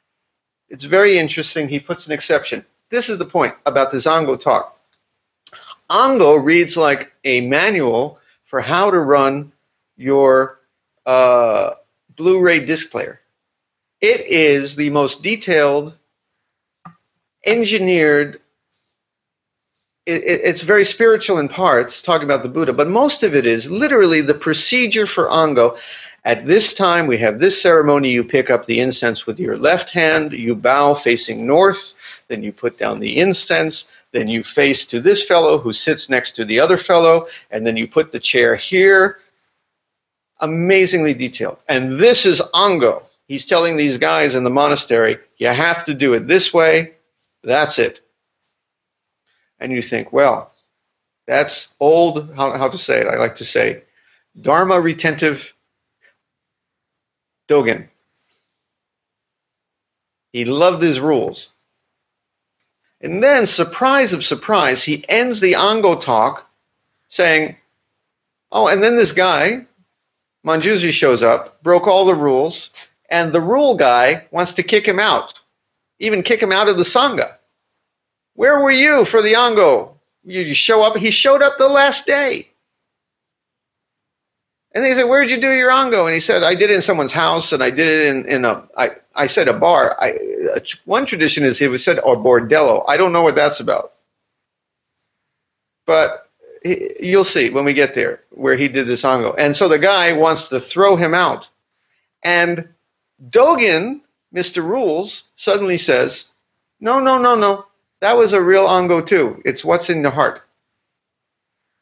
it's 0.68 0.84
very 0.84 1.18
interesting. 1.18 1.68
He 1.68 1.80
puts 1.80 2.06
an 2.06 2.12
exception. 2.12 2.64
This 2.90 3.10
is 3.10 3.18
the 3.18 3.26
point 3.26 3.54
about 3.66 3.90
the 3.90 3.98
Zango 3.98 4.38
talk. 4.38 4.78
Ango 5.90 6.34
reads 6.34 6.76
like 6.76 7.12
a 7.24 7.40
manual 7.42 8.18
for 8.44 8.60
how 8.60 8.90
to 8.90 8.98
run 8.98 9.52
your 9.96 10.60
uh, 11.06 11.74
Blu-ray 12.16 12.64
disc 12.64 12.90
player. 12.90 13.20
It 14.00 14.26
is 14.26 14.76
the 14.76 14.90
most 14.90 15.22
detailed, 15.22 15.96
engineered. 17.44 18.40
It, 20.06 20.24
it, 20.24 20.40
it's 20.44 20.62
very 20.62 20.84
spiritual 20.84 21.38
in 21.38 21.48
parts, 21.48 22.02
talking 22.02 22.24
about 22.24 22.42
the 22.42 22.48
Buddha, 22.48 22.72
but 22.72 22.88
most 22.88 23.22
of 23.22 23.34
it 23.34 23.46
is 23.46 23.70
literally 23.70 24.20
the 24.22 24.34
procedure 24.34 25.06
for 25.06 25.30
Ango. 25.30 25.76
At 26.24 26.46
this 26.46 26.72
time, 26.74 27.08
we 27.08 27.18
have 27.18 27.40
this 27.40 27.60
ceremony. 27.60 28.10
You 28.10 28.22
pick 28.22 28.48
up 28.48 28.66
the 28.66 28.80
incense 28.80 29.26
with 29.26 29.40
your 29.40 29.58
left 29.58 29.90
hand, 29.90 30.32
you 30.32 30.54
bow 30.54 30.94
facing 30.94 31.46
north, 31.46 31.94
then 32.28 32.42
you 32.44 32.52
put 32.52 32.78
down 32.78 33.00
the 33.00 33.18
incense, 33.18 33.86
then 34.12 34.28
you 34.28 34.44
face 34.44 34.86
to 34.86 35.00
this 35.00 35.24
fellow 35.24 35.58
who 35.58 35.72
sits 35.72 36.08
next 36.08 36.32
to 36.32 36.44
the 36.44 36.60
other 36.60 36.78
fellow, 36.78 37.26
and 37.50 37.66
then 37.66 37.76
you 37.76 37.88
put 37.88 38.12
the 38.12 38.20
chair 38.20 38.54
here. 38.54 39.18
Amazingly 40.40 41.14
detailed. 41.14 41.58
And 41.68 41.98
this 41.98 42.24
is 42.24 42.40
Ango. 42.54 43.02
He's 43.26 43.46
telling 43.46 43.76
these 43.76 43.98
guys 43.98 44.34
in 44.34 44.44
the 44.44 44.50
monastery, 44.50 45.18
you 45.38 45.48
have 45.48 45.84
to 45.86 45.94
do 45.94 46.14
it 46.14 46.26
this 46.26 46.52
way. 46.54 46.94
That's 47.42 47.78
it. 47.78 48.00
And 49.58 49.72
you 49.72 49.82
think, 49.82 50.12
well, 50.12 50.52
that's 51.26 51.68
old, 51.80 52.32
how, 52.34 52.56
how 52.56 52.68
to 52.68 52.78
say 52.78 53.00
it? 53.00 53.06
I 53.06 53.16
like 53.16 53.36
to 53.36 53.44
say, 53.44 53.84
Dharma 54.40 54.80
retentive 54.80 55.52
Dogen. 57.52 57.88
He 60.32 60.44
loved 60.46 60.82
his 60.82 60.98
rules. 60.98 61.48
And 63.02 63.22
then, 63.22 63.46
surprise 63.46 64.12
of 64.12 64.24
surprise, 64.24 64.82
he 64.82 65.04
ends 65.08 65.40
the 65.40 65.56
Ango 65.56 65.96
talk 65.96 66.48
saying, 67.08 67.56
Oh, 68.50 68.68
and 68.68 68.82
then 68.82 68.96
this 68.96 69.12
guy, 69.12 69.66
Manjusri, 70.46 70.92
shows 70.92 71.22
up, 71.22 71.62
broke 71.62 71.86
all 71.86 72.06
the 72.06 72.14
rules, 72.14 72.70
and 73.10 73.32
the 73.32 73.40
rule 73.40 73.76
guy 73.76 74.26
wants 74.30 74.54
to 74.54 74.62
kick 74.62 74.86
him 74.86 74.98
out, 74.98 75.34
even 75.98 76.22
kick 76.22 76.40
him 76.40 76.52
out 76.52 76.68
of 76.68 76.78
the 76.78 76.84
Sangha. 76.84 77.36
Where 78.34 78.62
were 78.62 78.70
you 78.70 79.04
for 79.04 79.20
the 79.20 79.34
Ango? 79.34 80.00
You 80.24 80.54
show 80.54 80.82
up. 80.82 80.96
He 80.96 81.10
showed 81.10 81.42
up 81.42 81.58
the 81.58 81.68
last 81.68 82.06
day. 82.06 82.48
And 84.74 84.84
they 84.84 84.94
said, 84.94 85.04
Where'd 85.04 85.30
you 85.30 85.40
do 85.40 85.52
your 85.52 85.70
ango?" 85.70 86.06
And 86.06 86.14
he 86.14 86.20
said, 86.20 86.42
I 86.42 86.54
did 86.54 86.70
it 86.70 86.76
in 86.76 86.82
someone's 86.82 87.12
house 87.12 87.52
and 87.52 87.62
I 87.62 87.70
did 87.70 87.88
it 87.88 88.06
in, 88.08 88.28
in 88.28 88.44
a, 88.44 88.64
I, 88.76 88.90
I 89.14 89.26
said 89.26 89.48
a 89.48 89.52
bar. 89.52 89.96
I, 90.00 90.14
one 90.84 91.06
tradition 91.06 91.44
is 91.44 91.58
he 91.58 91.68
was 91.68 91.84
said, 91.84 91.98
or 92.00 92.16
bordello. 92.16 92.84
I 92.88 92.96
don't 92.96 93.12
know 93.12 93.22
what 93.22 93.34
that's 93.34 93.60
about. 93.60 93.92
But 95.86 96.26
he, 96.62 96.90
you'll 97.00 97.24
see 97.24 97.50
when 97.50 97.64
we 97.64 97.74
get 97.74 97.94
there 97.94 98.20
where 98.30 98.56
he 98.56 98.68
did 98.68 98.86
this 98.86 99.04
ango. 99.04 99.34
And 99.34 99.56
so 99.56 99.68
the 99.68 99.78
guy 99.78 100.14
wants 100.14 100.48
to 100.50 100.60
throw 100.60 100.96
him 100.96 101.12
out. 101.14 101.48
And 102.22 102.68
Dogen, 103.22 104.00
Mr. 104.34 104.64
Rules, 104.64 105.24
suddenly 105.36 105.78
says, 105.78 106.24
No, 106.80 107.00
no, 107.00 107.18
no, 107.18 107.34
no. 107.34 107.66
That 108.00 108.16
was 108.16 108.32
a 108.32 108.42
real 108.42 108.66
ango 108.66 109.02
too. 109.02 109.42
It's 109.44 109.64
what's 109.64 109.90
in 109.90 110.02
the 110.02 110.10
heart. 110.10 110.40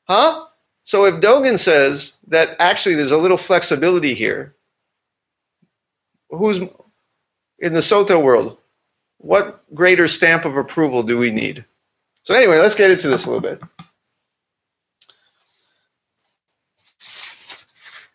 Huh? 0.08 0.46
So 0.90 1.04
if 1.04 1.22
Dogen 1.22 1.56
says 1.56 2.14
that 2.26 2.56
actually 2.58 2.96
there's 2.96 3.12
a 3.12 3.16
little 3.16 3.36
flexibility 3.36 4.12
here, 4.12 4.56
who's 6.30 6.58
in 7.60 7.74
the 7.74 7.80
Soto 7.80 8.18
world? 8.18 8.58
What 9.18 9.62
greater 9.72 10.08
stamp 10.08 10.46
of 10.46 10.56
approval 10.56 11.04
do 11.04 11.16
we 11.16 11.30
need? 11.30 11.64
So 12.24 12.34
anyway, 12.34 12.58
let's 12.58 12.74
get 12.74 12.90
into 12.90 13.06
this 13.08 13.24
a 13.24 13.30
little 13.30 13.40
bit. 13.40 13.60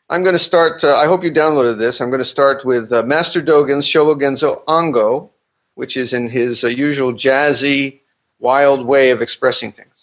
I'm 0.10 0.24
going 0.24 0.36
to 0.36 0.38
start. 0.38 0.84
Uh, 0.84 0.98
I 0.98 1.06
hope 1.06 1.24
you 1.24 1.32
downloaded 1.32 1.78
this. 1.78 2.02
I'm 2.02 2.10
going 2.10 2.20
to 2.20 2.26
start 2.26 2.66
with 2.66 2.92
uh, 2.92 3.04
Master 3.04 3.42
Dogen's 3.42 3.88
Shobogenzo 3.88 4.64
Ango, 4.68 5.32
which 5.76 5.96
is 5.96 6.12
in 6.12 6.28
his 6.28 6.62
uh, 6.66 6.68
usual 6.68 7.14
jazzy, 7.14 8.02
wild 8.38 8.86
way 8.86 9.12
of 9.12 9.22
expressing 9.22 9.72
things. 9.72 9.96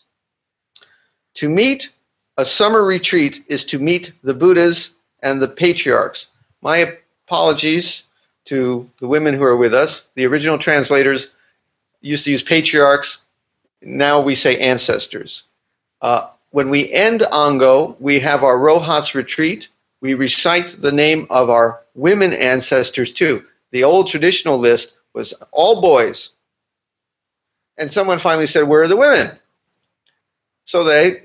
To 1.35 1.51
meet 1.51 1.91
a 2.37 2.45
summer 2.45 2.83
retreat 2.83 3.45
is 3.49 3.65
to 3.67 3.79
meet 3.79 4.13
the 4.23 4.35
Buddhas 4.35 4.91
and 5.23 5.41
the 5.41 5.49
patriarchs. 5.49 6.29
My 6.61 6.97
apologies 7.27 8.05
to 8.47 8.91
the 8.99 9.09
women 9.09 9.35
who 9.35 9.45
are 9.45 9.57
with 9.57 9.75
us. 9.75 10.05
The 10.15 10.27
original 10.27 10.59
translators 10.59 11.29
used 12.01 12.25
to 12.25 12.31
use 12.33 12.43
patriarchs. 12.43 13.19
Now 13.81 14.21
we 14.21 14.35
say 14.35 14.59
ancestors. 14.59 15.45
Uh, 16.01 16.29
when 16.51 16.71
we 16.71 16.91
end 16.91 17.23
Ango, 17.23 17.97
we 18.01 18.21
have 18.21 18.43
our 18.43 18.57
Rohatsu 18.57 19.15
retreat. 19.15 19.69
We 20.01 20.15
recite 20.15 20.77
the 20.81 20.93
name 20.93 21.27
of 21.31 21.49
our 21.51 21.81
women 21.95 22.33
ancestors 22.33 23.13
too. 23.13 23.45
The 23.71 23.85
old 23.85 24.09
traditional 24.09 24.59
list 24.59 24.95
was 25.15 25.35
all 25.53 25.81
boys. 25.81 26.31
And 27.79 27.91
someone 27.91 28.19
finally 28.19 28.47
said, 28.47 28.69
Where 28.69 28.83
are 28.83 28.89
the 28.89 28.97
women? 28.97 29.39
So 30.65 30.85
they 30.85 31.23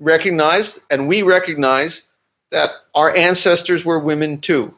recognized, 0.00 0.80
and 0.90 1.06
we 1.06 1.22
recognize, 1.22 2.02
that 2.50 2.70
our 2.94 3.14
ancestors 3.14 3.84
were 3.84 4.00
women 4.00 4.40
too. 4.40 4.74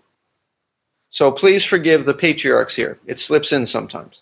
So 1.10 1.30
please 1.32 1.64
forgive 1.64 2.04
the 2.04 2.14
patriarchs 2.14 2.74
here. 2.74 2.98
It 3.06 3.18
slips 3.18 3.52
in 3.52 3.66
sometimes. 3.66 4.20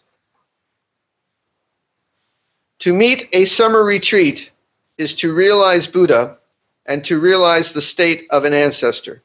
To 2.80 2.94
meet 2.94 3.28
a 3.32 3.44
summer 3.44 3.84
retreat 3.84 4.50
is 4.98 5.16
to 5.16 5.34
realize 5.34 5.86
Buddha 5.86 6.38
and 6.86 7.04
to 7.04 7.20
realize 7.20 7.72
the 7.72 7.82
state 7.82 8.26
of 8.30 8.44
an 8.44 8.52
ancestor. 8.54 9.22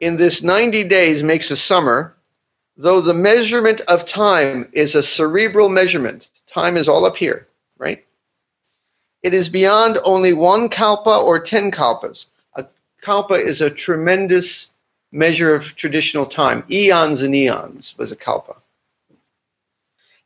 In 0.00 0.16
this 0.16 0.42
90 0.42 0.84
days 0.84 1.22
makes 1.22 1.50
a 1.50 1.56
summer, 1.56 2.16
though 2.76 3.00
the 3.00 3.14
measurement 3.14 3.82
of 3.82 4.06
time 4.06 4.68
is 4.72 4.94
a 4.94 5.02
cerebral 5.02 5.68
measurement. 5.68 6.28
Time 6.46 6.76
is 6.76 6.88
all 6.88 7.04
up 7.04 7.16
here, 7.16 7.46
right? 7.78 8.04
It 9.22 9.34
is 9.34 9.48
beyond 9.48 9.98
only 10.02 10.32
one 10.32 10.68
kalpa 10.68 11.16
or 11.18 11.38
ten 11.38 11.70
kalpas. 11.70 12.26
A 12.56 12.66
kalpa 13.02 13.34
is 13.34 13.60
a 13.60 13.70
tremendous 13.70 14.68
measure 15.12 15.54
of 15.54 15.76
traditional 15.76 16.26
time. 16.26 16.64
Eons 16.68 17.22
and 17.22 17.34
eons 17.34 17.94
was 17.96 18.10
a 18.10 18.16
kalpa. 18.16 18.56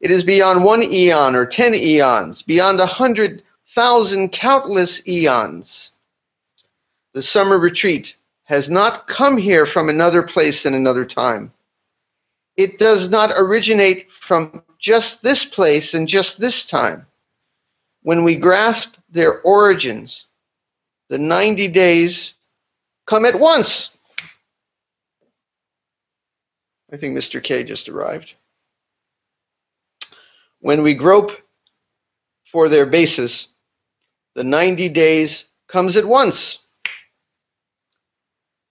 It 0.00 0.11
is 0.11 0.25
beyond 0.25 0.65
one 0.65 0.83
eon 0.83 1.35
or 1.37 1.45
ten 1.45 1.75
eons, 1.75 2.43
beyond 2.43 2.81
a 2.81 2.87
hundred 2.87 3.43
thousand 3.69 4.33
countless 4.33 5.07
eons. 5.07 5.91
The 7.12 7.23
summer 7.23 7.59
retreat 7.59 8.15
has 8.45 8.71
not 8.71 9.09
come 9.09 9.37
here 9.37 9.67
from 9.67 9.88
another 9.91 10.23
place 10.23 10.65
and 10.65 10.75
another 10.75 11.05
time. 11.05 11.53
It 12.57 12.79
does 12.79 13.11
not 13.11 13.33
originate 13.37 14.11
from 14.11 14.62
just 14.79 15.23
this 15.23 15.45
place 15.45 15.93
and 15.93 16.09
just 16.09 16.41
this 16.41 16.65
time 16.65 17.07
when 18.07 18.23
we 18.23 18.37
grasp 18.37 18.95
their 19.11 19.41
origins, 19.41 20.27
the 21.09 21.19
90 21.19 21.67
days 21.67 22.35
come 23.05 23.25
at 23.25 23.35
once. 23.35 23.91
I 26.93 26.99
think 26.99 27.19
Mr. 27.19 27.43
K 27.43 27.65
just 27.65 27.89
arrived. 27.89 28.35
When 30.61 30.85
we 30.85 30.95
grope 30.95 31.33
for 32.53 32.69
their 32.69 32.87
basis, 32.87 33.49
the 34.37 34.45
90 34.45 34.89
days 34.91 35.47
comes 35.67 35.97
at 35.97 36.07
once. 36.07 36.61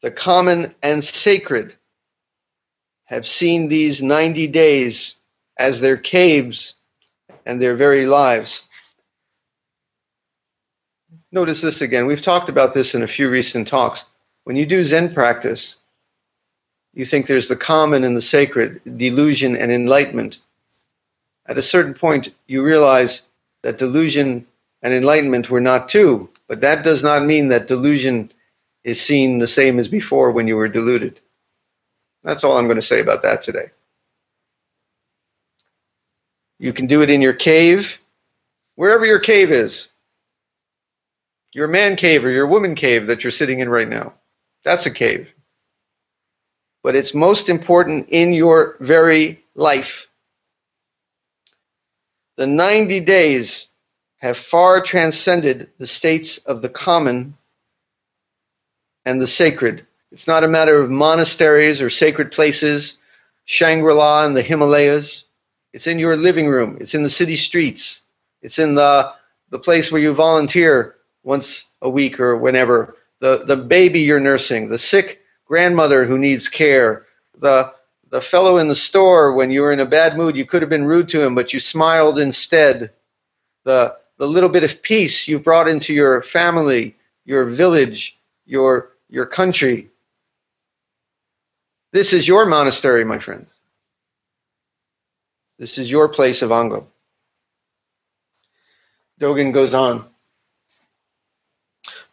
The 0.02 0.12
common 0.12 0.76
and 0.82 1.04
sacred 1.04 1.76
have 3.04 3.28
seen 3.28 3.68
these 3.68 4.02
90 4.02 4.48
days 4.48 5.16
as 5.60 5.82
their 5.82 5.98
caves 5.98 6.76
and 7.46 7.62
their 7.62 7.76
very 7.76 8.06
lives. 8.06 8.65
Notice 11.36 11.60
this 11.60 11.82
again. 11.82 12.06
We've 12.06 12.22
talked 12.22 12.48
about 12.48 12.74
this 12.74 12.96
in 12.96 13.04
a 13.04 13.10
few 13.10 13.30
recent 13.30 13.68
talks. 13.68 14.06
When 14.46 14.56
you 14.56 14.66
do 14.66 14.86
Zen 14.86 15.14
practice, 15.14 15.76
you 16.94 17.04
think 17.04 17.28
there's 17.28 17.50
the 17.50 17.58
common 17.58 18.06
and 18.06 18.16
the 18.16 18.22
sacred, 18.22 18.80
delusion 18.98 19.58
and 19.58 19.70
enlightenment. 19.70 20.38
At 21.46 21.58
a 21.58 21.62
certain 21.62 21.94
point, 21.94 22.34
you 22.48 22.64
realize 22.64 23.24
that 23.64 23.78
delusion 23.78 24.48
and 24.82 24.94
enlightenment 24.94 25.50
were 25.50 25.60
not 25.60 25.90
two, 25.90 26.30
but 26.48 26.62
that 26.62 26.86
does 26.86 27.04
not 27.04 27.26
mean 27.26 27.50
that 27.50 27.68
delusion 27.68 28.32
is 28.86 29.02
seen 29.02 29.40
the 29.40 29.48
same 29.48 29.78
as 29.78 29.90
before 29.90 30.32
when 30.32 30.48
you 30.48 30.56
were 30.56 30.70
deluded. 30.70 31.20
That's 32.24 32.46
all 32.46 32.58
I'm 32.58 32.68
going 32.68 32.78
to 32.78 32.82
say 32.82 33.02
about 33.02 33.24
that 33.24 33.42
today. 33.42 33.72
You 36.60 36.72
can 36.72 36.88
do 36.88 37.02
it 37.02 37.10
in 37.10 37.22
your 37.22 37.34
cave, 37.34 37.98
wherever 38.76 39.06
your 39.06 39.20
cave 39.20 39.52
is. 39.52 39.90
Your 41.56 41.70
man 41.70 41.96
cave 41.96 42.26
or 42.26 42.30
your 42.30 42.48
woman 42.48 42.76
cave 42.76 43.08
that 43.08 43.24
you're 43.24 43.32
sitting 43.32 43.62
in 43.62 43.70
right 43.70 43.88
now. 43.88 44.14
That's 44.66 44.86
a 44.86 44.92
cave. 44.92 45.34
But 46.84 46.96
it's 46.96 47.14
most 47.14 47.48
important 47.48 48.10
in 48.10 48.34
your 48.34 48.76
very 48.82 49.42
life. 49.56 50.08
The 52.36 52.46
90 52.46 53.00
days 53.00 53.68
have 54.18 54.38
far 54.38 54.82
transcended 54.82 55.70
the 55.78 55.88
states 55.88 56.40
of 56.40 56.62
the 56.62 56.70
common 56.70 57.38
and 59.06 59.22
the 59.22 59.28
sacred 59.28 59.88
it's 60.16 60.28
not 60.28 60.46
a 60.46 60.48
matter 60.48 60.82
of 60.82 60.90
monasteries 60.90 61.82
or 61.82 61.90
sacred 61.90 62.32
places, 62.32 62.98
Shangri 63.44 63.94
La 63.94 64.26
and 64.26 64.34
the 64.34 64.42
Himalayas. 64.42 65.26
It's 65.74 65.88
in 65.88 66.00
your 66.00 66.16
living 66.16 66.48
room, 66.48 66.78
it's 66.80 66.94
in 66.94 67.04
the 67.04 67.10
city 67.10 67.36
streets, 67.36 68.00
it's 68.42 68.58
in 68.58 68.76
the, 68.76 69.14
the 69.50 69.60
place 69.60 69.92
where 69.92 70.02
you 70.02 70.14
volunteer 70.14 70.95
once 71.26 71.66
a 71.82 71.90
week 71.90 72.20
or 72.20 72.38
whenever, 72.38 72.96
the, 73.20 73.44
the 73.46 73.58
baby 73.58 74.02
you're 74.02 74.20
nursing, 74.20 74.70
the 74.70 74.78
sick 74.78 75.22
grandmother 75.46 76.06
who 76.06 76.18
needs 76.18 76.48
care, 76.48 77.06
the, 77.40 77.74
the 78.12 78.22
fellow 78.22 78.58
in 78.58 78.68
the 78.68 78.76
store 78.76 79.34
when 79.34 79.52
you 79.52 79.62
were 79.62 79.74
in 79.74 79.80
a 79.80 79.86
bad 79.86 80.16
mood, 80.16 80.38
you 80.38 80.46
could 80.46 80.62
have 80.62 80.70
been 80.70 80.86
rude 80.86 81.10
to 81.10 81.24
him, 81.24 81.36
but 81.36 81.52
you 81.52 81.60
smiled 81.60 82.20
instead. 82.20 82.92
The, 83.64 83.98
the 84.18 84.28
little 84.28 84.50
bit 84.50 84.64
of 84.64 84.82
peace 84.84 85.28
you've 85.28 85.44
brought 85.44 85.68
into 85.68 85.94
your 85.94 86.22
family, 86.22 86.96
your 87.26 87.46
village, 87.46 88.18
your, 88.46 88.92
your 89.10 89.26
country. 89.26 89.90
This 91.92 92.14
is 92.14 92.28
your 92.28 92.46
monastery, 92.46 93.04
my 93.04 93.18
friends. 93.18 93.52
This 95.58 95.78
is 95.80 95.90
your 95.90 96.10
place 96.10 96.44
of 96.44 96.52
Ango. 96.52 96.88
Dogen 99.20 99.54
goes 99.54 99.74
on. 99.74 100.06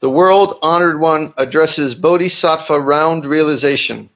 The 0.02 0.10
world 0.10 0.58
honored 0.62 1.00
one 1.00 1.32
addresses 1.38 1.94
Bodhisattva 1.94 2.78
round 2.80 3.24
realization. 3.24 4.10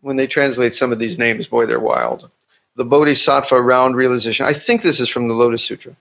When 0.00 0.16
they 0.16 0.28
translate 0.28 0.76
some 0.76 0.92
of 0.92 1.00
these 1.00 1.18
names, 1.18 1.48
boy, 1.48 1.66
they're 1.66 1.80
wild. 1.80 2.30
The 2.76 2.84
Bodhisattva 2.84 3.60
round 3.60 3.96
realization. 3.96 4.46
I 4.46 4.52
think 4.52 4.82
this 4.82 5.00
is 5.00 5.08
from 5.08 5.26
the 5.26 5.34
Lotus 5.34 5.64
Sutra. 5.64 5.96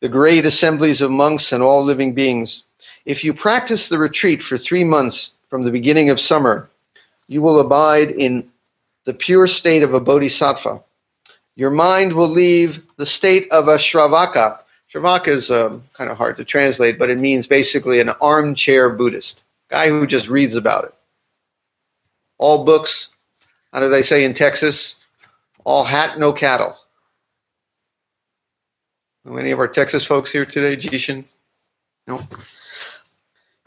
The 0.00 0.10
great 0.10 0.44
assemblies 0.44 1.00
of 1.00 1.10
monks 1.10 1.52
and 1.52 1.62
all 1.62 1.82
living 1.82 2.14
beings. 2.14 2.64
If 3.06 3.24
you 3.24 3.32
practice 3.32 3.88
the 3.88 3.98
retreat 3.98 4.42
for 4.42 4.58
three 4.58 4.84
months 4.84 5.32
from 5.48 5.64
the 5.64 5.72
beginning 5.72 6.10
of 6.10 6.20
summer 6.20 6.68
you 7.32 7.40
will 7.40 7.60
abide 7.60 8.10
in 8.10 8.50
the 9.04 9.14
pure 9.14 9.46
state 9.46 9.82
of 9.82 9.94
a 9.94 10.00
bodhisattva. 10.00 10.82
Your 11.56 11.70
mind 11.70 12.12
will 12.12 12.28
leave 12.28 12.82
the 12.96 13.06
state 13.06 13.50
of 13.50 13.68
a 13.68 13.76
shravaka. 13.76 14.58
Shravaka 14.92 15.28
is 15.28 15.50
um, 15.50 15.84
kind 15.94 16.10
of 16.10 16.18
hard 16.18 16.36
to 16.36 16.44
translate, 16.44 16.98
but 16.98 17.10
it 17.10 17.18
means 17.18 17.46
basically 17.46 18.00
an 18.00 18.10
armchair 18.10 18.90
Buddhist, 18.90 19.42
guy 19.68 19.88
who 19.88 20.06
just 20.06 20.28
reads 20.28 20.56
about 20.56 20.84
it. 20.84 20.94
All 22.38 22.64
books, 22.64 23.08
how 23.72 23.80
do 23.80 23.88
they 23.88 24.02
say 24.02 24.24
in 24.24 24.34
Texas? 24.34 24.96
All 25.64 25.84
hat, 25.84 26.18
no 26.18 26.32
cattle. 26.32 26.76
Any 29.26 29.52
of 29.52 29.60
our 29.60 29.68
Texas 29.68 30.04
folks 30.04 30.30
here 30.32 30.44
today, 30.44 30.76
Jishin? 30.76 31.24
No. 32.06 32.20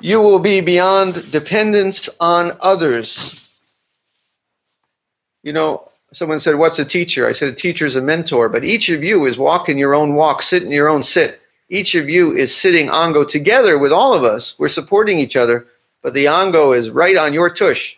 You 0.01 0.19
will 0.19 0.39
be 0.39 0.59
beyond 0.59 1.31
dependence 1.31 2.09
on 2.19 2.57
others 2.59 3.45
you 5.45 5.53
know, 5.53 5.87
someone 6.15 6.39
said, 6.39 6.55
What's 6.55 6.79
a 6.79 6.85
teacher? 6.85 7.27
I 7.27 7.33
said, 7.33 7.49
A 7.49 7.55
teacher 7.55 7.85
is 7.85 7.95
a 7.95 8.01
mentor, 8.01 8.49
but 8.49 8.63
each 8.63 8.89
of 8.89 9.03
you 9.03 9.25
is 9.25 9.37
walking 9.37 9.77
your 9.77 9.95
own 9.95 10.15
walk, 10.15 10.41
sitting 10.41 10.71
your 10.71 10.89
own 10.89 11.03
sit. 11.03 11.41
Each 11.69 11.95
of 11.95 12.09
you 12.09 12.35
is 12.35 12.55
sitting 12.55 12.89
Ango 12.89 13.23
together 13.23 13.77
with 13.77 13.91
all 13.91 14.13
of 14.13 14.23
us. 14.23 14.55
We're 14.57 14.67
supporting 14.67 15.19
each 15.19 15.35
other, 15.35 15.67
but 16.03 16.13
the 16.13 16.27
Ango 16.27 16.73
is 16.73 16.89
right 16.89 17.17
on 17.17 17.33
your 17.33 17.49
tush, 17.49 17.97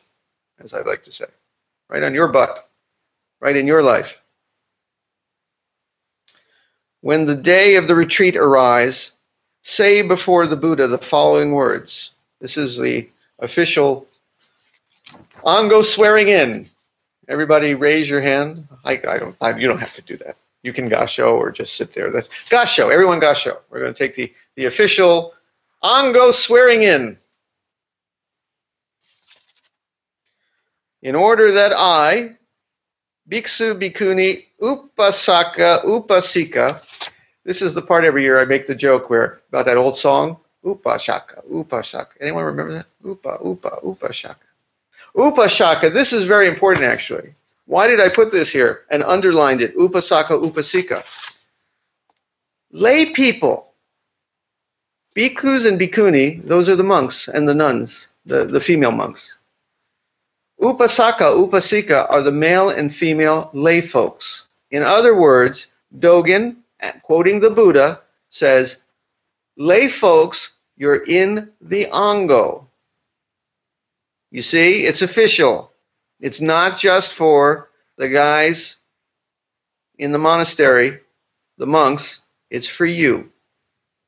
as 0.60 0.74
I 0.74 0.82
like 0.82 1.04
to 1.04 1.12
say, 1.12 1.26
right 1.90 2.04
on 2.04 2.14
your 2.14 2.30
butt, 2.30 2.70
right 3.42 3.56
in 3.56 3.68
your 3.68 3.84
life. 3.84 4.22
When 7.02 7.26
the 7.26 7.36
day 7.36 7.76
of 7.76 7.88
the 7.88 7.96
retreat 7.96 8.36
arrives, 8.36 9.12
say 9.62 10.02
before 10.02 10.48
the 10.48 10.56
Buddha 10.56 10.88
the 10.88 10.98
following 10.98 11.52
words. 11.52 12.12
This 12.40 12.58
is 12.58 12.78
the 12.78 13.10
official 13.40 14.08
Ango 15.46 15.82
swearing 15.82 16.30
in. 16.30 16.68
Everybody 17.28 17.76
raise 17.76 18.10
your 18.10 18.22
hand. 18.22 18.68
I, 18.86 18.94
I 18.94 19.18
don't. 19.18 19.36
I, 19.42 19.58
you 19.58 19.68
don't 19.68 19.80
have 19.80 19.94
to 19.96 20.02
do 20.02 20.18
that. 20.18 20.38
You 20.64 20.74
can 20.74 20.90
gasho 20.90 21.34
or 21.34 21.52
just 21.52 21.76
sit 21.76 21.94
there. 21.94 22.12
That's 22.12 22.30
gasho. 22.50 22.92
Everyone 22.92 23.20
gasho. 23.20 23.58
We're 23.70 23.82
going 23.82 23.94
to 23.94 23.98
take 23.98 24.16
the 24.16 24.34
the 24.56 24.66
official 24.66 25.34
ango 25.84 26.32
swearing 26.32 26.84
in. 26.84 27.18
In 31.02 31.16
order 31.16 31.52
that 31.54 31.74
I, 31.74 32.38
bhiksu, 33.30 33.80
bhikkhuni, 33.80 34.46
upasaka, 34.62 35.84
upasika. 35.86 36.82
This 37.46 37.62
is 37.62 37.74
the 37.74 37.82
part 37.82 38.04
every 38.04 38.24
year 38.24 38.40
I 38.40 38.46
make 38.46 38.68
the 38.68 38.76
joke 38.76 39.10
where 39.10 39.40
about 39.50 39.66
that 39.68 39.78
old 39.78 39.96
song, 39.96 40.38
upashaka, 40.66 41.48
upashaka. 41.50 42.08
Anyone 42.20 42.46
remember 42.46 42.74
that? 42.74 42.86
Upa, 43.06 43.38
upa, 43.42 43.80
upashaka. 43.84 44.47
Upashaka, 45.16 45.94
this 45.94 46.14
is 46.14 46.24
very 46.26 46.48
important 46.48 46.86
actually. 46.86 47.34
Why 47.66 47.88
did 47.88 48.00
I 48.00 48.10
put 48.10 48.32
this 48.32 48.50
here 48.50 48.82
and 48.90 49.04
underlined 49.04 49.62
it? 49.62 49.76
Upasaka, 49.76 50.30
upasika. 50.30 51.04
Lay 52.72 53.08
people, 53.08 53.74
bhikkhus 55.16 55.66
and 55.66 55.80
bhikkhuni, 55.80 56.48
those 56.48 56.70
are 56.70 56.76
the 56.76 56.84
monks 56.84 57.28
and 57.28 57.48
the 57.48 57.54
nuns, 57.54 58.10
the, 58.26 58.46
the 58.46 58.62
female 58.62 58.92
monks. 58.92 59.38
Upasaka, 60.62 61.50
upasika 61.50 62.10
are 62.10 62.22
the 62.22 62.32
male 62.32 62.70
and 62.70 62.94
female 62.94 63.50
lay 63.54 63.82
folks. 63.82 64.46
In 64.72 64.84
other 64.84 65.16
words, 65.16 65.68
Dogen, 66.00 66.58
quoting 67.04 67.40
the 67.40 67.50
Buddha, 67.50 68.02
says, 68.30 68.78
lay 69.56 69.88
folks, 69.88 70.54
you're 70.78 71.04
in 71.06 71.50
the 71.62 71.88
Ango. 71.88 72.67
You 74.32 74.42
see, 74.42 74.84
it's 74.84 75.02
official. 75.02 75.72
It's 76.20 76.42
not 76.42 76.78
just 76.78 77.14
for 77.14 77.70
the 77.98 78.10
guys 78.10 78.76
in 79.98 80.12
the 80.12 80.20
monastery, 80.20 81.00
the 81.58 81.68
monks. 81.68 82.22
It's 82.50 82.68
for 82.68 82.86
you. 82.86 83.32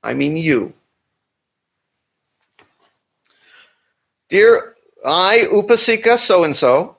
I 0.03 0.13
mean, 0.13 0.37
you. 0.37 0.73
Dear 4.29 4.75
I, 5.05 5.45
Upasika 5.51 6.17
so 6.17 6.43
and 6.43 6.55
so, 6.55 6.97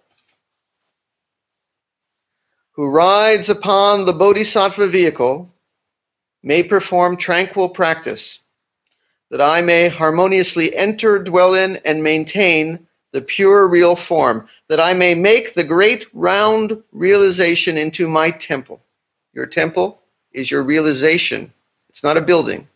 who 2.73 2.87
rides 2.87 3.51
upon 3.51 4.07
the 4.07 4.13
Bodhisattva 4.13 4.89
vehicle, 4.89 5.53
may 6.43 6.63
perform 6.63 7.17
tranquil 7.17 7.69
practice, 7.69 8.41
that 9.31 9.41
I 9.41 9.61
may 9.61 9.89
harmoniously 9.89 10.75
enter, 10.75 11.23
dwell 11.23 11.55
in, 11.55 11.77
and 11.85 12.03
maintain 12.03 12.87
the 13.13 13.23
pure 13.23 13.69
real 13.69 13.97
form, 13.97 14.49
that 14.69 14.81
I 14.81 14.95
may 14.95 15.15
make 15.15 15.55
the 15.55 15.65
great 15.65 16.07
round 16.13 16.83
realization 16.93 17.77
into 17.77 18.09
my 18.09 18.31
temple. 18.31 18.81
Your 19.33 19.47
temple 19.47 20.01
is 20.33 20.51
your 20.51 20.63
realization, 20.63 21.53
it's 21.89 22.05
not 22.05 22.17
a 22.17 22.23
building. 22.23 22.69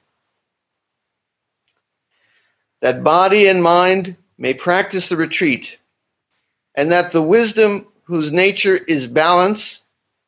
that 2.85 3.03
body 3.03 3.49
and 3.49 3.63
mind 3.63 4.15
may 4.37 4.53
practice 4.53 5.09
the 5.09 5.17
retreat, 5.17 5.79
and 6.75 6.93
that 6.93 7.13
the 7.13 7.23
wisdom 7.23 7.89
whose 8.05 8.31
nature 8.31 8.77
is 8.77 9.07
balance 9.07 9.81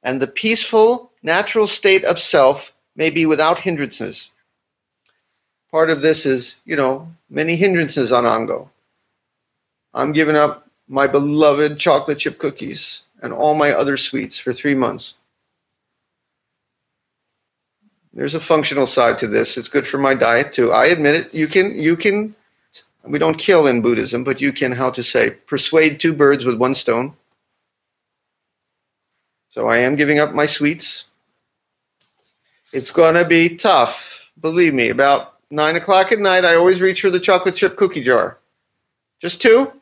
and 0.02 0.22
the 0.22 0.26
peaceful 0.26 1.12
natural 1.22 1.66
state 1.66 2.04
of 2.04 2.18
self 2.18 2.72
may 2.96 3.10
be 3.10 3.26
without 3.26 3.58
hindrances. 3.60 4.30
Part 5.70 5.90
of 5.90 6.00
this 6.00 6.24
is, 6.24 6.56
you 6.64 6.76
know, 6.76 7.12
many 7.28 7.56
hindrances 7.56 8.10
on 8.10 8.24
Ango. 8.24 8.70
I'm 9.96 10.12
giving 10.12 10.36
up 10.36 10.68
my 10.88 11.06
beloved 11.06 11.78
chocolate 11.78 12.18
chip 12.18 12.38
cookies 12.38 13.02
and 13.22 13.32
all 13.32 13.54
my 13.54 13.72
other 13.72 13.96
sweets 13.96 14.38
for 14.38 14.52
three 14.52 14.74
months. 14.74 15.14
There's 18.12 18.34
a 18.34 18.40
functional 18.40 18.86
side 18.86 19.18
to 19.20 19.26
this. 19.26 19.56
It's 19.56 19.68
good 19.68 19.88
for 19.88 19.96
my 19.96 20.14
diet 20.14 20.52
too. 20.52 20.70
I 20.70 20.86
admit 20.86 21.14
it. 21.14 21.34
You 21.34 21.48
can 21.48 21.74
you 21.76 21.96
can 21.96 22.34
we 23.06 23.18
don't 23.18 23.38
kill 23.38 23.66
in 23.66 23.80
Buddhism, 23.80 24.22
but 24.22 24.40
you 24.42 24.52
can 24.52 24.72
how 24.72 24.90
to 24.90 25.02
say 25.02 25.30
persuade 25.30 25.98
two 25.98 26.12
birds 26.12 26.44
with 26.44 26.58
one 26.58 26.74
stone. 26.74 27.14
So 29.48 29.68
I 29.68 29.78
am 29.78 29.96
giving 29.96 30.18
up 30.18 30.34
my 30.34 30.46
sweets. 30.46 31.04
It's 32.70 32.90
gonna 32.90 33.26
be 33.26 33.56
tough, 33.56 34.30
believe 34.38 34.74
me. 34.74 34.90
About 34.90 35.34
nine 35.50 35.76
o'clock 35.76 36.12
at 36.12 36.18
night, 36.18 36.44
I 36.44 36.56
always 36.56 36.82
reach 36.82 37.00
for 37.00 37.10
the 37.10 37.20
chocolate 37.20 37.56
chip 37.56 37.76
cookie 37.76 38.02
jar. 38.02 38.38
Just 39.20 39.40
two. 39.40 39.72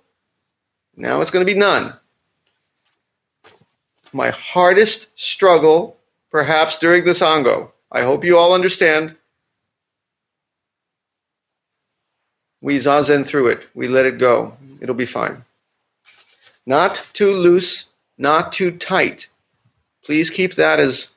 Now 0.97 1.21
it's 1.21 1.31
gonna 1.31 1.45
be 1.45 1.55
none. 1.55 1.95
My 4.13 4.31
hardest 4.31 5.09
struggle, 5.17 5.97
perhaps 6.31 6.79
during 6.79 7.05
this 7.05 7.21
Ango, 7.21 7.73
I 7.91 8.03
hope 8.03 8.25
you 8.25 8.39
all 8.39 8.55
understand. 8.55 9.17
We 12.61 12.79
zazen 12.79 13.27
through 13.27 13.49
it. 13.49 13.67
We 13.75 13.89
let 13.89 14.07
it 14.07 14.19
go. 14.19 14.57
It'll 14.81 14.95
be 14.95 15.07
fine. 15.07 15.45
Not 16.67 17.07
too 17.13 17.33
loose, 17.33 17.87
not 18.17 18.53
too 18.53 18.71
tight. 18.71 19.29
Please 20.05 20.31
keep 20.31 20.55
that 20.55 20.81
as 20.81 21.09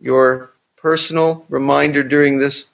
your 0.00 0.50
personal 0.76 1.46
reminder 1.48 2.02
during 2.02 2.38
this 2.38 2.66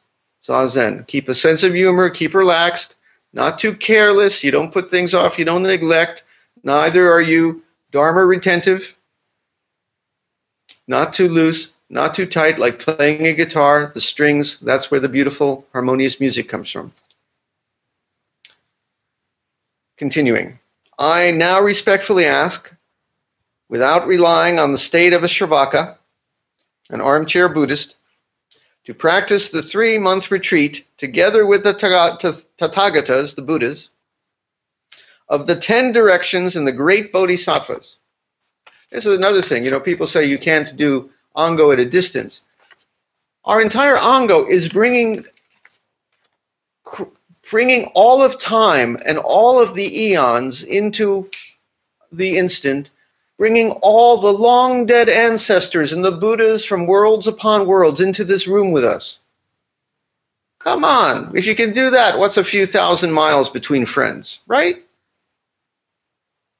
zazen. 0.43 1.07
Keep 1.07 1.29
a 1.29 1.35
sense 1.35 1.63
of 1.63 1.75
humor, 1.75 2.11
keep 2.11 2.35
relaxed, 2.35 2.95
not 3.33 3.59
too 3.59 3.75
careless. 3.75 4.43
You 4.43 4.51
don't 4.51 4.73
put 4.73 4.91
things 4.91 5.15
off, 5.15 5.39
you 5.39 5.45
don't 5.45 5.63
neglect. 5.63 6.25
Neither 6.63 7.13
are 7.13 7.23
you 7.23 7.63
dharma 7.91 8.25
retentive. 8.25 8.97
Not 10.87 11.13
too 11.13 11.29
loose, 11.29 11.73
not 11.91 12.15
too 12.15 12.27
tight, 12.27 12.59
like 12.59 12.79
playing 12.81 13.27
a 13.27 13.35
guitar, 13.35 13.91
the 13.93 14.01
strings, 14.01 14.59
that's 14.61 14.91
where 14.91 15.01
the 15.01 15.09
beautiful 15.09 15.67
harmonious 15.73 16.21
music 16.21 16.49
comes 16.49 16.71
from. 16.71 16.93
Continuing. 19.97 20.59
I 20.99 21.31
now 21.31 21.61
respectfully 21.61 22.25
ask, 22.25 22.73
without 23.69 24.07
relying 24.07 24.59
on 24.59 24.73
the 24.73 24.79
state 24.79 25.13
of 25.13 25.25
a 25.25 25.29
Shravaka, 25.29 25.97
an 26.91 27.01
armchair 27.01 27.49
Buddhist, 27.49 27.97
to 28.85 28.95
practice 28.95 29.51
the 29.51 29.63
three 29.63 29.99
month 29.99 30.31
retreat 30.31 30.87
together 30.97 31.47
with 31.47 31.63
the 31.63 31.75
Tathagatas, 31.75 33.35
the 33.35 33.43
Buddhas, 33.43 33.91
of 35.29 35.47
the 35.47 35.57
ten 35.57 35.93
directions 35.93 36.57
in 36.57 36.65
the 36.65 36.73
great 36.73 37.13
bodhisattvas. 37.13 37.99
This 38.91 39.07
is 39.07 39.17
another 39.17 39.43
thing. 39.43 39.65
You 39.65 39.71
know, 39.71 39.81
people 39.81 40.07
say 40.07 40.25
you 40.25 40.39
can't 40.39 40.77
do 40.77 41.11
Ango 41.37 41.71
at 41.71 41.79
a 41.79 41.85
distance. 41.85 42.43
Our 43.45 43.61
entire 43.61 43.97
Ango 43.97 44.47
is 44.47 44.69
bringing 44.69 45.25
bringing 47.51 47.87
all 47.95 48.23
of 48.23 48.39
time 48.39 48.99
and 49.05 49.19
all 49.19 49.61
of 49.61 49.75
the 49.75 50.09
eons 50.09 50.63
into 50.63 51.31
the 52.13 52.37
instant, 52.37 52.91
bringing 53.39 53.71
all 53.83 54.19
the 54.19 54.33
long 54.33 54.87
dead 54.87 55.09
ancestors 55.09 55.93
and 55.93 56.05
the 56.05 56.13
Buddhas 56.13 56.65
from 56.65 56.87
worlds 56.87 57.27
upon 57.27 57.67
worlds 57.67 58.01
into 58.01 58.25
this 58.25 58.47
room 58.47 58.73
with 58.73 58.85
us. 58.85 59.19
Come 60.59 60.85
on, 60.85 61.37
if 61.37 61.47
you 61.47 61.55
can 61.55 61.73
do 61.73 61.91
that, 61.91 62.19
what's 62.19 62.37
a 62.37 62.45
few 62.45 62.67
thousand 62.67 63.13
miles 63.13 63.49
between 63.49 63.87
friends, 63.87 64.41
right? 64.47 64.85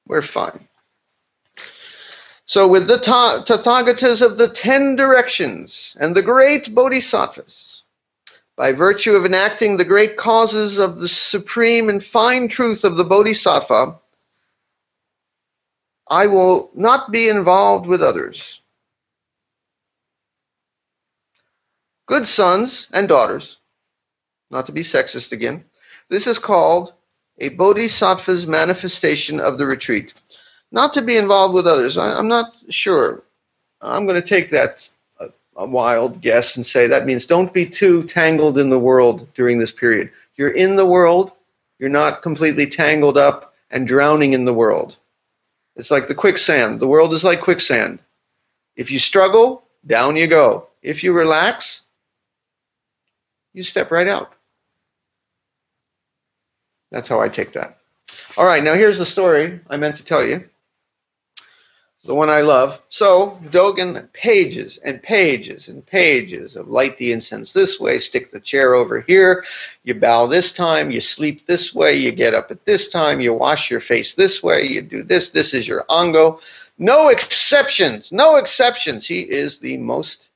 We're 0.09 0.23
fine. 0.23 0.67
So, 2.47 2.67
with 2.67 2.87
the 2.87 2.97
Tathagatas 2.97 4.25
of 4.25 4.39
the 4.39 4.49
ten 4.49 4.95
directions 4.95 5.95
and 5.99 6.15
the 6.15 6.23
great 6.23 6.73
bodhisattvas, 6.73 7.83
by 8.57 8.71
virtue 8.71 9.13
of 9.13 9.23
enacting 9.23 9.77
the 9.77 9.85
great 9.85 10.17
causes 10.17 10.79
of 10.79 10.97
the 10.97 11.07
supreme 11.07 11.89
and 11.89 12.03
fine 12.03 12.47
truth 12.47 12.83
of 12.83 12.97
the 12.97 13.03
bodhisattva, 13.03 13.99
I 16.07 16.25
will 16.25 16.71
not 16.73 17.11
be 17.11 17.29
involved 17.29 17.85
with 17.85 18.01
others. 18.01 18.61
Good 22.07 22.25
sons 22.25 22.87
and 22.91 23.07
daughters, 23.07 23.57
not 24.49 24.65
to 24.65 24.71
be 24.71 24.81
sexist 24.81 25.31
again, 25.31 25.65
this 26.09 26.25
is 26.25 26.39
called 26.39 26.93
a 27.39 27.49
bodhisattva's 27.49 28.45
manifestation 28.45 29.39
of 29.39 29.57
the 29.57 29.65
retreat 29.65 30.13
not 30.71 30.93
to 30.93 31.01
be 31.01 31.17
involved 31.17 31.53
with 31.53 31.67
others. 31.67 31.97
I, 31.97 32.17
am 32.17 32.27
not 32.27 32.55
sure. 32.69 33.23
I'm 33.81 34.05
going 34.05 34.21
to 34.21 34.27
take 34.27 34.51
that 34.51 34.87
a, 35.19 35.27
a 35.55 35.65
wild 35.65 36.21
guess 36.21 36.55
and 36.55 36.65
say 36.65 36.87
that 36.87 37.05
means 37.05 37.25
don't 37.25 37.53
be 37.53 37.65
too 37.65 38.03
tangled 38.03 38.57
in 38.57 38.69
the 38.69 38.79
world 38.79 39.27
during 39.33 39.57
this 39.57 39.71
period. 39.71 40.11
You're 40.35 40.49
in 40.49 40.75
the 40.75 40.85
world, 40.85 41.33
you're 41.79 41.89
not 41.89 42.21
completely 42.21 42.67
tangled 42.67 43.17
up 43.17 43.53
and 43.71 43.87
drowning 43.87 44.33
in 44.33 44.45
the 44.45 44.53
world. 44.53 44.97
It's 45.75 45.91
like 45.91 46.07
the 46.07 46.15
quicksand. 46.15 46.79
The 46.79 46.87
world 46.87 47.13
is 47.13 47.23
like 47.23 47.41
quicksand. 47.41 47.99
If 48.75 48.91
you 48.91 48.99
struggle, 48.99 49.63
down 49.85 50.17
you 50.17 50.27
go. 50.27 50.67
If 50.81 51.03
you 51.03 51.13
relax, 51.13 51.81
you 53.53 53.63
step 53.63 53.91
right 53.91 54.07
out. 54.07 54.33
That's 56.91 57.07
how 57.07 57.19
I 57.19 57.29
take 57.29 57.53
that. 57.53 57.77
All 58.37 58.45
right, 58.45 58.63
now 58.63 58.73
here's 58.73 58.97
the 58.97 59.05
story 59.05 59.59
I 59.69 59.77
meant 59.77 59.97
to 59.97 60.05
tell 60.05 60.25
you 60.25 60.49
the 62.05 62.15
one 62.15 62.29
I 62.29 62.41
love. 62.41 62.81
So 62.89 63.37
Dogen 63.45 64.11
pages 64.13 64.77
and 64.77 65.03
pages 65.03 65.67
and 65.67 65.85
pages 65.85 66.55
of 66.55 66.69
light 66.69 66.97
the 66.97 67.11
incense 67.11 67.51
this 67.53 67.79
way, 67.79 67.99
stick 67.99 68.31
the 68.31 68.39
chair 68.39 68.73
over 68.73 69.01
here, 69.01 69.43
you 69.83 69.95
bow 69.95 70.27
this 70.27 70.51
time, 70.51 70.91
you 70.91 71.01
sleep 71.01 71.45
this 71.45 71.73
way, 71.75 71.95
you 71.95 72.11
get 72.11 72.33
up 72.33 72.51
at 72.51 72.65
this 72.65 72.89
time, 72.89 73.19
you 73.19 73.33
wash 73.33 73.69
your 73.69 73.81
face 73.81 74.13
this 74.13 74.41
way, 74.41 74.65
you 74.65 74.81
do 74.81 75.03
this, 75.03 75.29
this 75.29 75.53
is 75.53 75.67
your 75.67 75.85
ango. 75.89 76.39
No 76.77 77.09
exceptions, 77.09 78.11
no 78.11 78.37
exceptions. 78.37 79.05
He 79.05 79.19
is 79.19 79.59
the 79.59 79.77
most, 79.77 80.29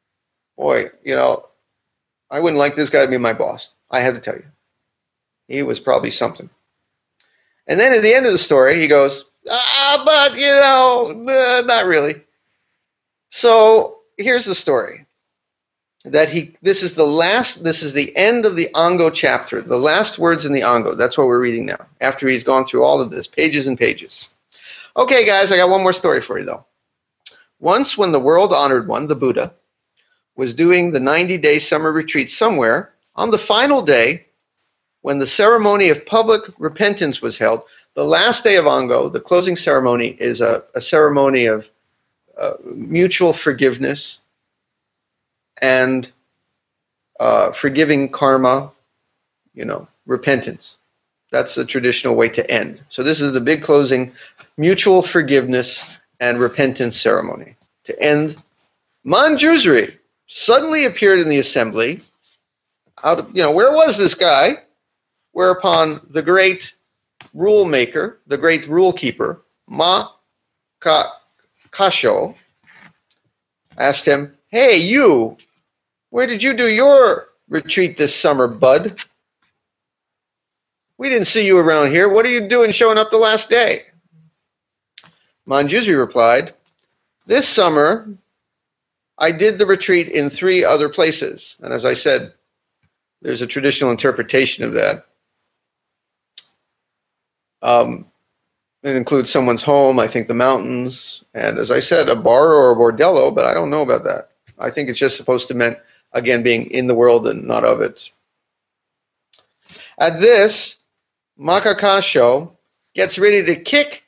boy, 0.57 0.91
you 1.03 1.15
know, 1.15 1.47
I 2.29 2.41
wouldn't 2.41 2.59
like 2.59 2.75
this 2.75 2.89
guy 2.89 3.05
to 3.05 3.09
be 3.09 3.17
my 3.17 3.33
boss. 3.33 3.69
I 3.89 4.01
have 4.01 4.15
to 4.15 4.19
tell 4.19 4.35
you. 4.35 4.45
He 5.47 5.63
was 5.63 5.79
probably 5.79 6.11
something. 6.11 6.49
And 7.67 7.79
then 7.79 7.93
at 7.93 8.01
the 8.01 8.13
end 8.13 8.25
of 8.25 8.31
the 8.31 8.37
story, 8.37 8.79
he 8.79 8.87
goes, 8.87 9.25
Ah, 9.49 10.03
but 10.05 10.39
you 10.39 10.47
know, 10.47 11.25
uh, 11.29 11.61
not 11.65 11.85
really. 11.85 12.15
So 13.29 13.99
here's 14.17 14.45
the 14.45 14.55
story. 14.55 15.05
That 16.05 16.29
he, 16.29 16.57
this 16.61 16.83
is 16.83 16.93
the 16.93 17.07
last, 17.07 17.63
this 17.63 17.81
is 17.81 17.93
the 17.93 18.15
end 18.15 18.45
of 18.45 18.57
the 18.57 18.69
Ango 18.75 19.09
chapter, 19.09 19.61
the 19.61 19.77
last 19.77 20.19
words 20.19 20.45
in 20.45 20.51
the 20.51 20.63
Ango. 20.63 20.95
That's 20.95 21.17
what 21.17 21.27
we're 21.27 21.39
reading 21.39 21.65
now. 21.65 21.85
After 22.01 22.27
he's 22.27 22.43
gone 22.43 22.65
through 22.65 22.83
all 22.83 22.99
of 22.99 23.09
this, 23.09 23.27
pages 23.27 23.67
and 23.67 23.77
pages. 23.77 24.27
Okay, 24.97 25.25
guys, 25.25 25.51
I 25.51 25.57
got 25.57 25.69
one 25.69 25.81
more 25.81 25.93
story 25.93 26.21
for 26.21 26.37
you 26.37 26.45
though. 26.45 26.65
Once, 27.59 27.97
when 27.97 28.11
the 28.11 28.19
world 28.19 28.51
honored 28.51 28.87
one, 28.87 29.07
the 29.07 29.15
Buddha, 29.15 29.53
was 30.35 30.53
doing 30.53 30.91
the 30.91 30.99
90 30.99 31.37
day 31.37 31.59
summer 31.59 31.91
retreat 31.91 32.29
somewhere, 32.29 32.93
on 33.15 33.31
the 33.31 33.37
final 33.37 33.81
day, 33.83 34.25
when 35.03 35.19
the 35.19 35.27
ceremony 35.27 35.89
of 35.89 36.05
public 36.05 36.41
repentance 36.57 37.21
was 37.21 37.37
held, 37.37 37.63
the 37.93 38.05
last 38.05 38.43
day 38.43 38.55
of 38.55 38.65
Ango, 38.65 39.09
the 39.09 39.19
closing 39.19 39.57
ceremony, 39.57 40.07
is 40.07 40.39
a, 40.41 40.63
a 40.73 40.81
ceremony 40.81 41.45
of 41.45 41.69
uh, 42.37 42.53
mutual 42.63 43.33
forgiveness 43.33 44.17
and 45.61 46.09
uh, 47.19 47.51
forgiving 47.51 48.09
karma, 48.09 48.71
you 49.53 49.65
know, 49.65 49.87
repentance. 50.05 50.75
That's 51.31 51.53
the 51.53 51.65
traditional 51.65 52.15
way 52.15 52.29
to 52.29 52.49
end. 52.49 52.81
So 52.89 53.03
this 53.03 53.19
is 53.19 53.33
the 53.33 53.41
big 53.41 53.61
closing, 53.61 54.13
mutual 54.57 55.01
forgiveness 55.01 55.99
and 56.21 56.39
repentance 56.39 56.99
ceremony. 56.99 57.57
To 57.85 58.01
end, 58.01 58.37
Manjusri 59.05 59.97
suddenly 60.27 60.85
appeared 60.85 61.19
in 61.19 61.27
the 61.27 61.39
assembly. 61.39 62.01
Out 63.03 63.19
of, 63.19 63.35
you 63.35 63.43
know, 63.43 63.51
where 63.51 63.73
was 63.73 63.97
this 63.97 64.13
guy? 64.13 64.59
Whereupon 65.33 66.05
the 66.11 66.21
great 66.21 66.73
rule 67.33 67.65
maker, 67.65 68.19
the 68.27 68.37
great 68.37 68.67
rule 68.67 68.93
keeper, 68.93 69.41
Ma 69.67 70.09
Kasho, 71.71 72.35
asked 73.77 74.05
him, 74.05 74.37
Hey, 74.49 74.77
you, 74.77 75.37
where 76.11 76.27
did 76.27 76.43
you 76.43 76.53
do 76.53 76.67
your 76.67 77.27
retreat 77.49 77.97
this 77.97 78.15
summer, 78.15 78.47
bud? 78.47 79.03
We 80.97 81.09
didn't 81.09 81.27
see 81.27 81.45
you 81.47 81.57
around 81.57 81.89
here. 81.89 82.07
What 82.07 82.25
are 82.25 82.31
you 82.31 82.47
doing 82.47 82.71
showing 82.71 82.99
up 82.99 83.09
the 83.09 83.17
last 83.17 83.49
day? 83.49 83.83
Manjusri 85.47 85.97
replied, 85.97 86.53
This 87.25 87.49
summer, 87.49 88.07
I 89.17 89.31
did 89.31 89.57
the 89.57 89.65
retreat 89.65 90.09
in 90.09 90.29
three 90.29 90.63
other 90.63 90.89
places. 90.89 91.55
And 91.59 91.73
as 91.73 91.85
I 91.85 91.95
said, 91.95 92.33
there's 93.23 93.41
a 93.41 93.47
traditional 93.47 93.89
interpretation 93.89 94.63
of 94.63 94.73
that. 94.73 95.05
Um, 97.63 98.05
it 98.83 98.95
includes 98.95 99.31
someone's 99.31 99.63
home, 99.63 99.97
I 99.97 100.07
think 100.07 100.27
the 100.27 100.33
mountains, 100.33 101.23
and 101.33 101.57
as 101.57 101.71
I 101.71 101.79
said, 101.79 102.09
a 102.09 102.15
bar 102.15 102.53
or 102.53 102.71
a 102.71 102.75
bordello, 102.75 103.33
but 103.33 103.45
I 103.45 103.53
don't 103.53 103.69
know 103.69 103.81
about 103.81 104.03
that. 104.03 104.29
I 104.59 104.69
think 104.69 104.89
it's 104.89 104.99
just 104.99 105.15
supposed 105.15 105.47
to 105.47 105.53
mean, 105.53 105.77
again, 106.11 106.43
being 106.43 106.69
in 106.69 106.87
the 106.87 106.93
world 106.93 107.25
and 107.27 107.47
not 107.47 107.63
of 107.63 107.79
it. 107.79 108.11
At 109.97 110.19
this, 110.19 110.75
Makakasho 111.39 112.51
gets 112.93 113.17
ready 113.17 113.43
to 113.45 113.55
kick 113.61 114.03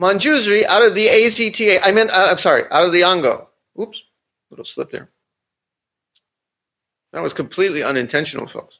Manjusri 0.00 0.64
out 0.64 0.82
of 0.82 0.94
the 0.94 1.08
AZTA. 1.08 1.80
I 1.82 1.92
meant, 1.92 2.10
uh, 2.10 2.28
I'm 2.30 2.38
sorry, 2.38 2.64
out 2.70 2.86
of 2.86 2.92
the 2.92 3.02
Ango. 3.02 3.48
Oops, 3.78 4.02
little 4.50 4.64
slip 4.64 4.90
there. 4.90 5.10
That 7.12 7.22
was 7.22 7.34
completely 7.34 7.82
unintentional, 7.82 8.46
folks. 8.46 8.77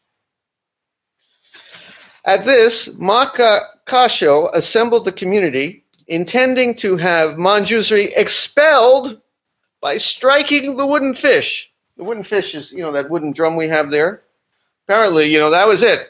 At 2.29 2.45
this, 2.45 2.91
Makakasho 2.91 4.51
assembled 4.53 5.07
the 5.07 5.13
community, 5.13 5.85
intending 6.07 6.75
to 6.75 6.99
have 6.99 7.39
Manjusri 7.39 8.13
expelled 8.15 9.23
by 9.81 9.97
striking 9.97 10.77
the 10.77 10.87
wooden 10.87 11.15
fish. 11.15 11.73
The 11.97 12.05
wooden 12.05 12.23
fish 12.23 12.55
is, 12.55 12.71
you 12.71 12.83
know, 12.83 12.93
that 12.93 13.09
wooden 13.09 13.33
drum 13.33 13.57
we 13.57 13.69
have 13.69 13.91
there. 13.91 14.25
Apparently, 14.87 15.33
you 15.33 15.39
know, 15.39 15.53
that 15.53 15.69
was 15.69 15.81
it. 15.81 16.07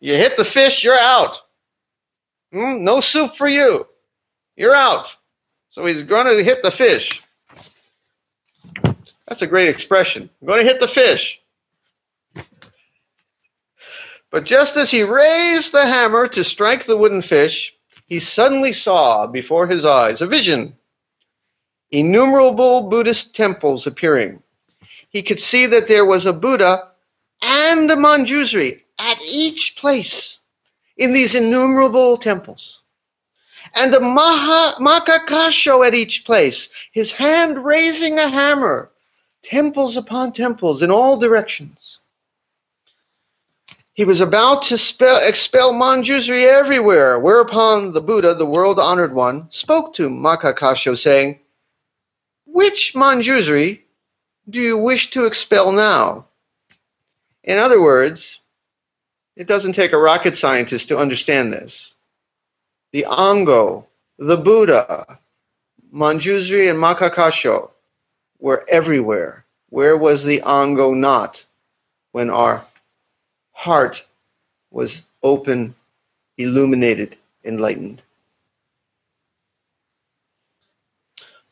You 0.00 0.14
hit 0.14 0.38
the 0.38 0.46
fish, 0.46 0.82
you're 0.82 0.98
out. 0.98 1.36
Mm, 2.54 2.80
no 2.80 3.02
soup 3.02 3.36
for 3.36 3.46
you. 3.46 3.86
You're 4.56 4.74
out. 4.74 5.14
So 5.68 5.84
he's 5.84 6.04
going 6.04 6.24
to 6.24 6.42
hit 6.42 6.62
the 6.62 6.70
fish. 6.70 7.20
That's 9.28 9.42
a 9.42 9.46
great 9.46 9.68
expression. 9.68 10.30
I'm 10.40 10.48
going 10.48 10.64
to 10.64 10.72
hit 10.72 10.80
the 10.80 10.88
fish. 10.88 11.42
But 14.34 14.46
just 14.46 14.76
as 14.76 14.90
he 14.90 15.04
raised 15.04 15.70
the 15.70 15.86
hammer 15.86 16.26
to 16.26 16.42
strike 16.42 16.86
the 16.86 16.96
wooden 16.96 17.22
fish, 17.22 17.72
he 18.08 18.18
suddenly 18.18 18.72
saw 18.72 19.28
before 19.28 19.68
his 19.68 19.86
eyes 19.86 20.20
a 20.20 20.26
vision 20.26 20.76
innumerable 21.92 22.88
Buddhist 22.88 23.36
temples 23.36 23.86
appearing. 23.86 24.42
He 25.08 25.22
could 25.22 25.40
see 25.40 25.66
that 25.66 25.86
there 25.86 26.04
was 26.04 26.26
a 26.26 26.32
Buddha 26.32 26.90
and 27.42 27.88
a 27.88 27.94
Manjusri 27.94 28.80
at 28.98 29.22
each 29.22 29.76
place 29.76 30.40
in 30.96 31.12
these 31.12 31.36
innumerable 31.36 32.16
temples. 32.16 32.80
And 33.72 33.94
a 33.94 34.00
Maha, 34.00 34.82
Makakasho 34.82 35.86
at 35.86 35.94
each 35.94 36.24
place, 36.24 36.70
his 36.90 37.12
hand 37.12 37.64
raising 37.64 38.18
a 38.18 38.28
hammer, 38.28 38.90
temples 39.44 39.96
upon 39.96 40.32
temples 40.32 40.82
in 40.82 40.90
all 40.90 41.18
directions. 41.18 41.93
He 43.94 44.04
was 44.04 44.20
about 44.20 44.64
to 44.64 44.78
spell, 44.78 45.20
expel 45.24 45.72
Manjusri 45.72 46.44
everywhere, 46.44 47.16
whereupon 47.18 47.92
the 47.92 48.00
Buddha, 48.00 48.34
the 48.34 48.44
world 48.44 48.80
honored 48.80 49.14
one, 49.14 49.46
spoke 49.50 49.94
to 49.94 50.08
Makakasho, 50.08 50.98
saying, 50.98 51.38
Which 52.44 52.94
Manjusri 52.94 53.82
do 54.50 54.60
you 54.60 54.76
wish 54.76 55.10
to 55.10 55.26
expel 55.26 55.70
now? 55.70 56.26
In 57.44 57.58
other 57.58 57.80
words, 57.80 58.40
it 59.36 59.46
doesn't 59.46 59.74
take 59.74 59.92
a 59.92 59.98
rocket 59.98 60.36
scientist 60.36 60.88
to 60.88 60.98
understand 60.98 61.52
this. 61.52 61.94
The 62.90 63.06
Ango, 63.08 63.86
the 64.18 64.36
Buddha, 64.36 65.20
Manjusri, 65.94 66.68
and 66.68 66.80
Makakasho 66.80 67.70
were 68.40 68.64
everywhere. 68.68 69.44
Where 69.70 69.96
was 69.96 70.24
the 70.24 70.42
Ango 70.42 70.94
not 70.94 71.44
when 72.10 72.30
our 72.30 72.66
heart 73.54 74.04
was 74.70 75.02
open, 75.22 75.74
illuminated, 76.36 77.16
enlightened? 77.44 78.02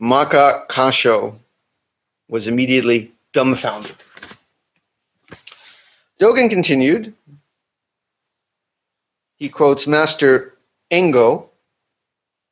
Makakasho 0.01 1.39
was 2.29 2.49
immediately 2.49 3.13
dumbfounded. 3.33 3.95
Dogen 6.21 6.51
continued. 6.51 7.15
He 9.37 9.49
quotes 9.49 9.87
Master 9.87 10.55
Engo, 10.91 11.51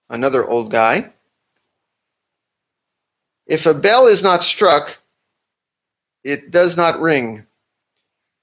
another 0.09 0.49
old 0.49 0.71
guy. 0.71 1.13
If 3.47 3.67
a 3.67 3.75
bell 3.75 4.07
is 4.07 4.23
not 4.23 4.45
struck, 4.45 4.97
it 6.23 6.51
does 6.51 6.77
not 6.77 7.01
ring. 7.01 7.47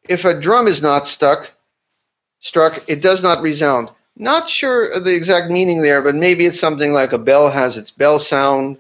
If 0.08 0.26
a 0.26 0.40
drum 0.40 0.68
is 0.68 0.82
not 0.82 1.08
stuck, 1.08 1.52
struck, 2.40 2.84
it 2.88 3.02
does 3.02 3.24
not 3.24 3.42
resound. 3.42 3.90
Not 4.16 4.50
sure 4.50 5.00
the 5.00 5.16
exact 5.16 5.52
meaning 5.52 5.82
there, 5.82 6.02
but 6.02 6.16
maybe 6.16 6.46
it's 6.46 6.60
something 6.60 6.92
like 6.92 7.14
a 7.14 7.20
bell 7.20 7.50
has 7.50 7.78
its 7.78 7.92
bell 7.92 8.20
sound, 8.20 8.78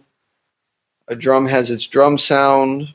a 1.07 1.15
drum 1.15 1.45
has 1.45 1.69
its 1.69 1.85
drum 1.85 2.17
sound, 2.17 2.93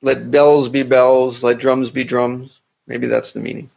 let 0.00 0.30
bells 0.30 0.68
be 0.68 0.82
bells, 0.84 1.42
let 1.42 1.58
drums 1.58 1.90
be 1.90 2.04
drums. 2.04 2.58
Maybe 2.86 3.06
that's 3.06 3.32
the 3.32 3.40
meaning. 3.40 3.70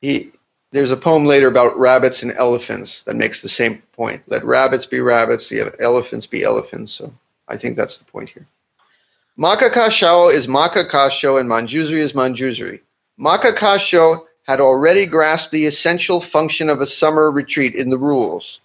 He, 0.00 0.32
there's 0.72 0.90
a 0.90 0.96
poem 0.96 1.24
later 1.24 1.46
about 1.48 1.78
rabbits 1.78 2.22
and 2.22 2.32
elephants 2.32 3.04
that 3.04 3.16
makes 3.16 3.40
the 3.40 3.48
same 3.48 3.82
point. 3.92 4.22
Let 4.26 4.44
rabbits 4.44 4.86
be 4.86 5.00
rabbits, 5.00 5.48
the 5.48 5.72
elephants 5.80 6.26
be 6.26 6.42
elephants. 6.42 6.92
So 6.92 7.12
I 7.48 7.56
think 7.56 7.76
that's 7.76 7.98
the 7.98 8.04
point 8.04 8.30
here. 8.30 8.46
Makakasho 9.38 10.30
is 10.30 10.46
Makakasho 10.46 11.40
and 11.40 11.48
Manjusri 11.48 11.98
is 11.98 12.12
Manjusri. 12.12 12.80
Makakasho 13.18 14.26
had 14.46 14.60
already 14.60 15.06
grasped 15.06 15.52
the 15.52 15.64
essential 15.64 16.20
function 16.20 16.68
of 16.68 16.82
a 16.82 16.86
summer 16.86 17.30
retreat 17.30 17.74
in 17.74 17.88
the 17.88 17.98
rules. 17.98 18.60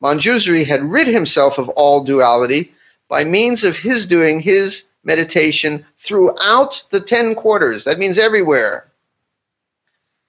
Manjusri 0.00 0.64
had 0.64 0.84
rid 0.84 1.08
himself 1.08 1.58
of 1.58 1.68
all 1.70 2.04
duality 2.04 2.72
by 3.08 3.24
means 3.24 3.64
of 3.64 3.76
his 3.76 4.06
doing 4.06 4.38
his 4.38 4.84
meditation 5.02 5.84
throughout 5.98 6.84
the 6.90 7.00
ten 7.00 7.34
quarters. 7.34 7.82
That 7.84 7.98
means 7.98 8.16
everywhere. 8.16 8.86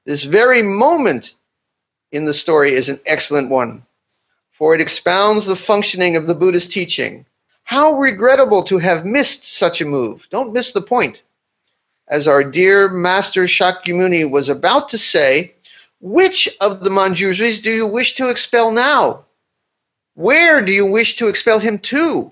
This 0.05 0.23
very 0.23 0.63
moment 0.63 1.35
in 2.11 2.25
the 2.25 2.33
story 2.33 2.73
is 2.73 2.89
an 2.89 2.99
excellent 3.05 3.51
one, 3.51 3.83
for 4.49 4.73
it 4.73 4.81
expounds 4.81 5.45
the 5.45 5.55
functioning 5.55 6.15
of 6.15 6.25
the 6.25 6.35
Buddhist 6.35 6.71
teaching. 6.71 7.26
How 7.67 7.99
regrettable 7.99 8.63
to 8.63 8.77
have 8.77 9.03
missed 9.03 9.45
such 9.45 9.81
a 9.81 9.85
move. 9.85 10.25
Don't 10.31 10.53
miss 10.53 10.71
the 10.71 10.81
point. 10.81 11.21
As 12.07 12.25
our 12.25 12.41
dear 12.41 12.87
Master 12.87 13.43
Shakyamuni 13.43 14.31
was 14.31 14.47
about 14.47 14.87
to 14.91 14.97
say, 14.97 15.53
which 15.99 16.47
of 16.61 16.79
the 16.79 16.89
Manjusris 16.89 17.61
do 17.61 17.69
you 17.69 17.85
wish 17.85 18.15
to 18.15 18.29
expel 18.29 18.71
now? 18.71 19.25
Where 20.13 20.61
do 20.61 20.71
you 20.71 20.85
wish 20.85 21.17
to 21.17 21.27
expel 21.27 21.59
him 21.59 21.79
to? 21.79 22.31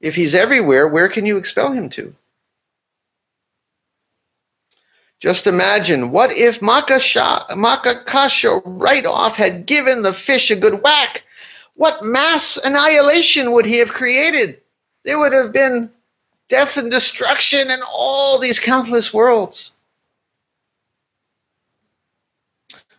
If 0.00 0.16
he's 0.16 0.34
everywhere, 0.34 0.88
where 0.88 1.08
can 1.08 1.24
you 1.24 1.36
expel 1.36 1.70
him 1.70 1.90
to? 1.90 2.16
Just 5.20 5.46
imagine, 5.46 6.10
what 6.10 6.32
if 6.32 6.58
Makakasho 6.58 7.52
right 8.64 9.06
off 9.06 9.36
had 9.36 9.64
given 9.64 10.02
the 10.02 10.12
fish 10.12 10.50
a 10.50 10.56
good 10.56 10.82
whack? 10.82 11.22
What 11.80 12.04
mass 12.04 12.58
annihilation 12.62 13.52
would 13.52 13.64
he 13.64 13.78
have 13.78 13.88
created? 13.88 14.60
There 15.02 15.18
would 15.18 15.32
have 15.32 15.50
been 15.50 15.90
death 16.46 16.76
and 16.76 16.90
destruction 16.90 17.70
in 17.70 17.80
all 17.90 18.38
these 18.38 18.60
countless 18.60 19.14
worlds. 19.14 19.70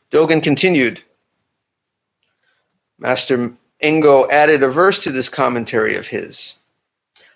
Dogen 0.10 0.42
continued. 0.42 1.00
Master 2.98 3.56
Engo 3.82 4.28
added 4.32 4.64
a 4.64 4.72
verse 4.72 4.98
to 5.04 5.12
this 5.12 5.30
commentary 5.30 5.96
of 5.96 6.08
his. 6.08 6.56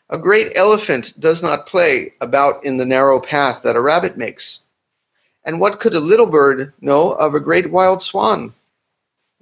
A 0.09 0.17
great 0.17 0.53
elephant 0.55 1.13
does 1.19 1.43
not 1.43 1.67
play 1.67 2.15
about 2.21 2.65
in 2.65 2.77
the 2.77 2.87
narrow 2.87 3.19
path 3.19 3.61
that 3.61 3.75
a 3.75 3.81
rabbit 3.81 4.17
makes. 4.17 4.61
And 5.43 5.59
what 5.59 5.79
could 5.79 5.93
a 5.93 5.99
little 5.99 6.25
bird 6.25 6.73
know 6.81 7.11
of 7.11 7.35
a 7.35 7.39
great 7.39 7.69
wild 7.69 8.01
swan? 8.01 8.55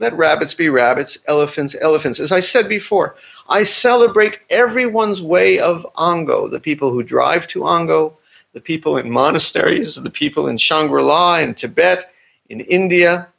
Let 0.04 0.18
rabbits 0.18 0.54
be 0.54 0.68
rabbits, 0.68 1.18
elephants, 1.28 1.78
elephants. 1.80 2.20
As 2.20 2.34
I 2.34 2.42
said 2.42 2.68
before, 2.68 3.16
I 3.48 3.64
celebrate 3.64 4.42
everyone's 4.50 5.22
way 5.22 5.60
of 5.60 5.88
Ango 5.98 6.50
the 6.50 6.60
people 6.60 6.92
who 6.92 7.04
drive 7.04 7.48
to 7.48 7.66
Ango, 7.66 8.18
the 8.52 8.60
people 8.60 8.98
in 8.98 9.10
monasteries, 9.10 9.96
the 9.96 10.10
people 10.10 10.50
in 10.50 10.58
Shangri 10.58 11.02
La, 11.02 11.40
in 11.40 11.54
Tibet, 11.54 12.12
in 12.50 12.60
India. 12.60 13.30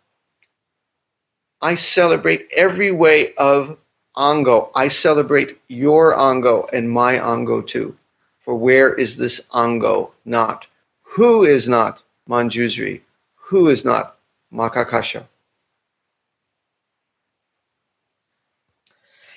I 1.61 1.75
celebrate 1.75 2.49
every 2.57 2.91
way 2.91 3.35
of 3.35 3.77
Ango. 4.17 4.71
I 4.75 4.89
celebrate 4.89 5.59
your 5.69 6.19
Ango 6.19 6.67
and 6.73 6.91
my 6.91 7.19
Ango 7.21 7.61
too. 7.61 7.95
For 8.41 8.55
where 8.57 8.95
is 8.95 9.19
this 9.19 9.43
Ango 9.55 10.15
not? 10.25 10.67
Who 11.03 11.45
is 11.45 11.69
not 11.69 12.03
Manjusri? 12.27 13.03
Who 13.51 13.69
is 13.69 13.85
not 13.85 14.17
Makakasho? 14.51 15.25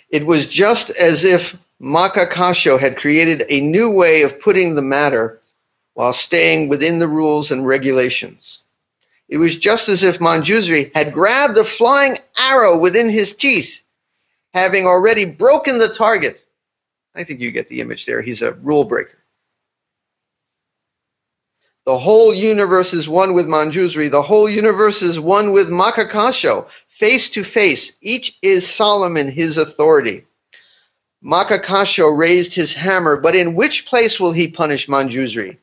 It 0.10 0.26
was 0.26 0.48
just 0.48 0.90
as 0.92 1.24
if 1.24 1.58
Makakasho 1.82 2.80
had 2.80 2.98
created 2.98 3.46
a 3.50 3.62
new 3.62 3.92
way 3.92 4.24
of 4.24 4.40
putting 4.40 4.76
the 4.76 4.82
matter 4.82 5.40
while 5.94 6.14
staying 6.14 6.70
within 6.70 7.00
the 7.00 7.08
rules 7.08 7.52
and 7.52 7.66
regulations. 7.66 8.60
It 9.28 9.38
was 9.38 9.58
just 9.58 9.90
as 9.90 10.04
if 10.04 10.20
Manjusri 10.20 10.92
had 10.96 11.14
grabbed 11.14 11.58
a 11.58 11.64
flying 11.64 12.18
arrow 12.38 12.78
within 12.78 13.10
his 13.10 13.36
teeth, 13.36 13.82
having 14.54 14.88
already 14.88 15.26
broken 15.26 15.78
the 15.78 15.90
target. 15.90 16.44
I 17.14 17.24
think 17.24 17.42
you 17.42 17.52
get 17.52 17.68
the 17.68 17.82
image 17.82 18.06
there. 18.06 18.22
He's 18.22 18.42
a 18.42 18.54
rule 18.54 18.86
breaker. 18.86 19.18
The 21.88 21.98
whole 21.98 22.34
universe 22.34 22.94
is 22.94 23.08
one 23.08 23.34
with 23.34 23.48
Manjusri. 23.48 24.12
The 24.12 24.22
whole 24.22 24.50
universe 24.50 25.02
is 25.02 25.22
one 25.22 25.54
with 25.54 25.70
Makakasho. 25.70 26.68
Face 26.90 27.30
to 27.30 27.46
face, 27.46 27.94
each 28.02 28.38
is 28.42 28.68
Solomon, 28.68 29.32
his 29.32 29.58
authority. 29.58 30.26
Makakasho 31.24 32.18
raised 32.18 32.54
his 32.54 32.74
hammer, 32.74 33.16
but 33.16 33.38
in 33.38 33.56
which 33.56 33.86
place 33.86 34.20
will 34.20 34.34
he 34.34 34.50
punish 34.50 34.90
Manjusri? 34.90 35.60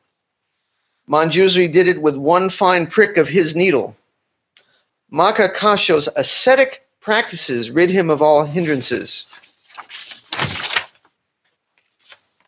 Manjusri 1.07 1.71
did 1.71 1.87
it 1.87 2.01
with 2.01 2.15
one 2.15 2.49
fine 2.49 2.87
prick 2.87 3.17
of 3.17 3.27
his 3.27 3.55
needle. 3.55 3.95
Makakasho's 5.13 6.09
ascetic 6.15 6.87
practices 7.01 7.69
rid 7.69 7.91
him 7.91 8.09
of 8.09 8.23
all 8.23 8.45
hindrances. 8.45 9.27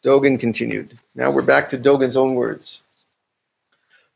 Dogen 0.04 0.40
continued. 0.40 0.98
Now 1.14 1.30
we're 1.30 1.44
back 1.44 1.70
to 1.70 1.78
Dogen's 1.78 2.18
own 2.18 2.34
words. 2.34 2.82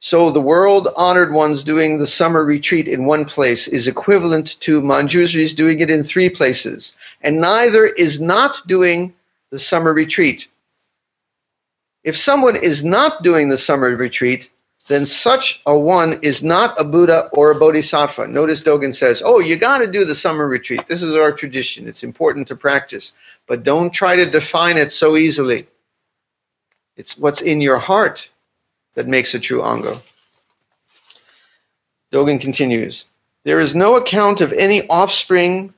So 0.03 0.31
the 0.31 0.41
world 0.41 0.87
honored 0.97 1.31
ones 1.31 1.63
doing 1.63 1.99
the 1.99 2.07
summer 2.07 2.43
retreat 2.43 2.87
in 2.87 3.05
one 3.05 3.25
place 3.25 3.67
is 3.67 3.87
equivalent 3.87 4.59
to 4.61 4.81
Manjusri's 4.81 5.53
doing 5.53 5.79
it 5.79 5.91
in 5.91 6.03
three 6.03 6.31
places, 6.31 6.93
and 7.21 7.39
neither 7.39 7.85
is 7.85 8.19
not 8.19 8.67
doing 8.67 9.13
the 9.51 9.59
summer 9.59 9.93
retreat. 9.93 10.47
If 12.03 12.17
someone 12.17 12.55
is 12.55 12.83
not 12.83 13.21
doing 13.21 13.49
the 13.49 13.59
summer 13.59 13.95
retreat, 13.95 14.49
then 14.87 15.05
such 15.05 15.61
a 15.67 15.77
one 15.77 16.21
is 16.23 16.41
not 16.41 16.81
a 16.81 16.83
Buddha 16.83 17.29
or 17.31 17.51
a 17.51 17.59
Bodhisattva. 17.59 18.25
Notice 18.25 18.63
Dogen 18.63 18.95
says, 18.95 19.21
Oh, 19.23 19.39
you 19.39 19.55
got 19.55 19.79
to 19.79 19.91
do 19.91 20.03
the 20.03 20.15
summer 20.15 20.47
retreat. 20.47 20.87
This 20.87 21.03
is 21.03 21.15
our 21.15 21.31
tradition. 21.31 21.87
It's 21.87 22.03
important 22.03 22.47
to 22.47 22.55
practice. 22.55 23.13
But 23.45 23.61
don't 23.61 23.93
try 23.93 24.15
to 24.15 24.31
define 24.31 24.79
it 24.79 24.91
so 24.91 25.15
easily. 25.15 25.67
It's 26.97 27.15
what's 27.19 27.43
in 27.43 27.61
your 27.61 27.77
heart 27.77 28.30
that 28.95 29.07
makes 29.07 29.33
a 29.33 29.39
true 29.39 29.63
Ango. 29.63 30.01
Dogen 32.11 32.41
continues 32.41 33.05
There 33.45 33.59
is 33.59 33.73
no 33.73 33.95
account 33.95 34.41
of 34.41 34.53
any 34.53 34.87
offspring 34.87 35.73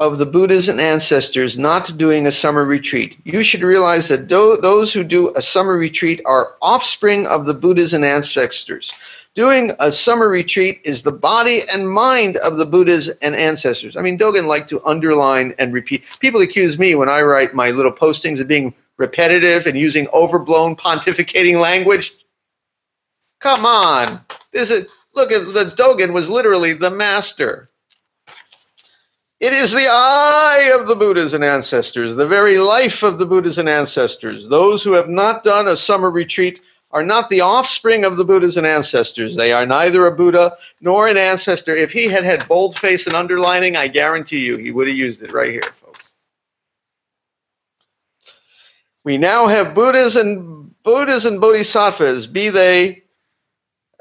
of 0.00 0.18
the 0.18 0.26
Buddhas 0.26 0.68
and 0.68 0.80
ancestors 0.80 1.56
not 1.56 1.96
doing 1.96 2.26
a 2.26 2.32
summer 2.32 2.64
retreat. 2.64 3.16
You 3.24 3.44
should 3.44 3.62
realize 3.62 4.08
that 4.08 4.26
do- 4.26 4.58
those 4.60 4.92
who 4.92 5.04
do 5.04 5.32
a 5.36 5.42
summer 5.42 5.76
retreat 5.76 6.20
are 6.24 6.52
offspring 6.60 7.26
of 7.26 7.46
the 7.46 7.54
Buddhas 7.54 7.92
and 7.92 8.04
ancestors. 8.04 8.92
Doing 9.34 9.72
a 9.80 9.90
summer 9.90 10.28
retreat 10.28 10.80
is 10.84 11.02
the 11.02 11.12
body 11.12 11.62
and 11.68 11.88
mind 11.88 12.36
of 12.36 12.56
the 12.56 12.66
Buddhas 12.66 13.08
and 13.22 13.34
ancestors. 13.34 13.96
I 13.96 14.02
mean, 14.02 14.18
Dogen 14.18 14.46
liked 14.46 14.68
to 14.70 14.82
underline 14.84 15.54
and 15.58 15.72
repeat. 15.72 16.04
People 16.20 16.40
accuse 16.40 16.78
me 16.78 16.94
when 16.94 17.08
I 17.08 17.22
write 17.22 17.54
my 17.54 17.70
little 17.70 17.92
postings 17.92 18.40
of 18.40 18.46
being 18.48 18.74
repetitive 18.96 19.66
and 19.66 19.76
using 19.76 20.06
overblown 20.12 20.76
pontificating 20.76 21.60
language. 21.60 22.14
Come 23.44 23.66
on. 23.66 24.22
This 24.52 24.70
is, 24.70 24.86
look 25.14 25.30
at 25.30 25.44
the 25.52 25.66
Dogen 25.76 26.14
was 26.14 26.30
literally 26.30 26.72
the 26.72 26.90
master. 26.90 27.68
It 29.38 29.52
is 29.52 29.70
the 29.70 29.86
eye 29.86 30.72
of 30.74 30.88
the 30.88 30.96
Buddhas 30.96 31.34
and 31.34 31.44
ancestors, 31.44 32.16
the 32.16 32.26
very 32.26 32.56
life 32.56 33.02
of 33.02 33.18
the 33.18 33.26
Buddhas 33.26 33.58
and 33.58 33.68
ancestors. 33.68 34.48
Those 34.48 34.82
who 34.82 34.92
have 34.92 35.10
not 35.10 35.44
done 35.44 35.68
a 35.68 35.76
summer 35.76 36.10
retreat 36.10 36.62
are 36.90 37.04
not 37.04 37.28
the 37.28 37.42
offspring 37.42 38.06
of 38.06 38.16
the 38.16 38.24
Buddhas 38.24 38.56
and 38.56 38.66
ancestors. 38.66 39.36
They 39.36 39.52
are 39.52 39.66
neither 39.66 40.06
a 40.06 40.16
Buddha 40.16 40.56
nor 40.80 41.06
an 41.06 41.18
ancestor. 41.18 41.76
If 41.76 41.90
he 41.92 42.08
had 42.08 42.24
had 42.24 42.48
boldface 42.48 43.06
and 43.06 43.14
underlining, 43.14 43.76
I 43.76 43.88
guarantee 43.88 44.46
you 44.46 44.56
he 44.56 44.70
would 44.70 44.88
have 44.88 44.96
used 44.96 45.22
it 45.22 45.34
right 45.34 45.50
here, 45.50 45.70
folks. 45.74 46.00
We 49.04 49.18
now 49.18 49.48
have 49.48 49.74
Buddhas 49.74 50.16
and 50.16 50.82
Buddhas 50.82 51.26
and 51.26 51.42
Bodhisattvas, 51.42 52.26
be 52.26 52.48
they 52.48 53.03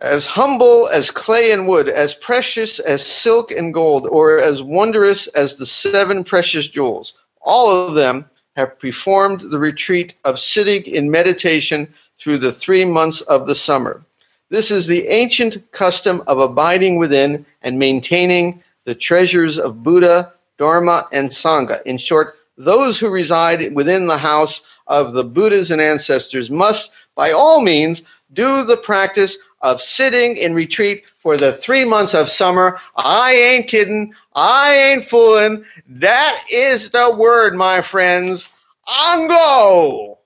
as 0.04 0.26
humble 0.26 0.90
as 0.90 1.10
clay 1.10 1.52
and 1.52 1.66
wood, 1.66 1.88
as 1.88 2.14
precious 2.14 2.80
as 2.80 3.06
silk 3.06 3.52
and 3.52 3.74
gold, 3.74 4.06
or 4.12 4.38
as 4.38 4.62
wondrous 4.62 5.28
as 5.28 5.56
the 5.56 5.66
seven 5.66 6.26
precious 6.26 6.68
jewels. 6.68 7.14
All 7.42 7.72
of 7.72 7.96
them 7.96 8.30
have 8.58 8.78
performed 8.80 9.50
the 9.50 9.58
retreat 9.58 10.16
of 10.26 10.42
sitting 10.42 10.84
in 10.84 11.10
meditation 11.10 11.92
through 12.20 12.40
the 12.40 12.52
three 12.52 12.84
months 12.84 13.22
of 13.22 13.48
the 13.48 13.56
summer. 13.56 14.04
This 14.50 14.72
is 14.72 14.88
the 14.88 15.08
ancient 15.08 15.72
custom 15.72 16.22
of 16.28 16.38
abiding 16.38 17.00
within 17.00 17.46
and 17.62 17.80
maintaining 17.80 18.62
the 18.84 18.94
treasures 18.94 19.58
of 19.58 19.84
Buddha, 19.84 20.34
Dharma, 20.58 21.08
and 21.14 21.30
Sangha. 21.30 21.82
In 21.84 21.98
short, 21.98 22.36
those 22.58 23.00
who 23.00 23.10
reside 23.10 23.74
within 23.74 24.08
the 24.08 24.18
house 24.18 24.62
of 24.86 25.14
the 25.14 25.24
Buddhas 25.24 25.72
and 25.72 25.82
ancestors 25.82 26.50
must, 26.50 26.92
by 27.16 27.32
all 27.32 27.62
means, 27.62 28.04
do 28.34 28.66
the 28.66 28.78
practice 28.78 29.38
of 29.64 29.82
sitting 29.82 30.38
in 30.38 30.54
retreat 30.54 31.06
for 31.20 31.38
the 31.38 31.54
three 31.54 31.86
months 31.86 32.14
of 32.14 32.30
summer. 32.30 32.80
I 32.96 33.34
ain't 33.34 33.68
kidding. 33.68 34.14
I 34.36 34.76
ain't 34.76 35.06
fooling. 35.06 35.66
That 35.88 36.46
is 36.52 36.92
the 36.92 37.16
word, 37.18 37.56
my 37.56 37.82
friends. 37.82 38.48
Ango. 38.88 40.20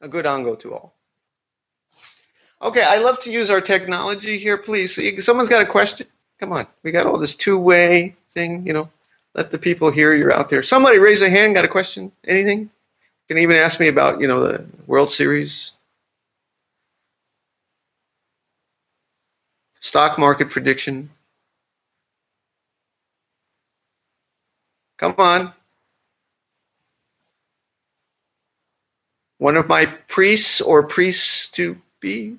A 0.00 0.08
good 0.08 0.26
ango 0.26 0.54
to 0.56 0.74
all. 0.74 0.94
Okay, 2.62 2.82
I 2.82 2.98
love 2.98 3.18
to 3.20 3.32
use 3.32 3.50
our 3.50 3.60
technology 3.60 4.38
here. 4.38 4.58
Please, 4.58 4.98
someone's 5.24 5.48
got 5.48 5.62
a 5.62 5.66
question. 5.66 6.06
Come 6.40 6.52
on, 6.52 6.66
we 6.84 6.92
got 6.92 7.06
all 7.06 7.18
this 7.18 7.36
two-way 7.36 8.16
thing, 8.34 8.66
you 8.66 8.72
know. 8.72 8.88
Let 9.34 9.50
the 9.52 9.58
people 9.58 9.90
hear 9.92 10.14
you're 10.14 10.32
out 10.32 10.50
there. 10.50 10.62
Somebody 10.62 10.98
raise 10.98 11.22
a 11.22 11.30
hand. 11.30 11.54
Got 11.54 11.64
a 11.64 11.68
question? 11.68 12.12
Anything? 12.26 12.60
You 12.62 12.68
can 13.36 13.38
even 13.38 13.56
ask 13.56 13.80
me 13.80 13.88
about 13.88 14.20
you 14.20 14.28
know 14.28 14.40
the 14.40 14.66
World 14.86 15.10
Series, 15.12 15.72
stock 19.80 20.18
market 20.18 20.50
prediction. 20.50 21.10
Come 24.98 25.14
on. 25.18 25.52
One 29.38 29.56
of 29.56 29.68
my 29.68 29.86
priests 30.08 30.60
or 30.60 30.84
priests 30.84 31.50
to 31.50 31.76
be. 32.00 32.36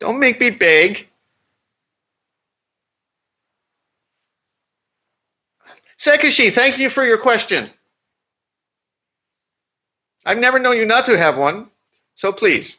Don't 0.00 0.20
make 0.20 0.40
me 0.40 0.50
beg. 0.50 1.07
Sekishi, 5.98 6.52
thank 6.52 6.78
you 6.78 6.90
for 6.90 7.04
your 7.04 7.18
question. 7.18 7.70
I've 10.24 10.38
never 10.38 10.58
known 10.58 10.76
you 10.76 10.86
not 10.86 11.06
to 11.06 11.18
have 11.18 11.36
one, 11.36 11.70
so 12.14 12.32
please. 12.32 12.78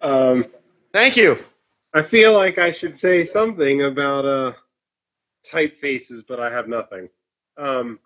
Um, 0.00 0.46
thank 0.92 1.16
you. 1.16 1.38
I 1.94 2.02
feel 2.02 2.32
like 2.32 2.58
I 2.58 2.72
should 2.72 2.96
say 2.96 3.24
something 3.24 3.82
about 3.82 4.24
uh, 4.24 4.52
typefaces, 5.46 6.24
but 6.26 6.40
I 6.40 6.50
have 6.50 6.66
nothing. 6.66 7.08
Um, 7.56 8.00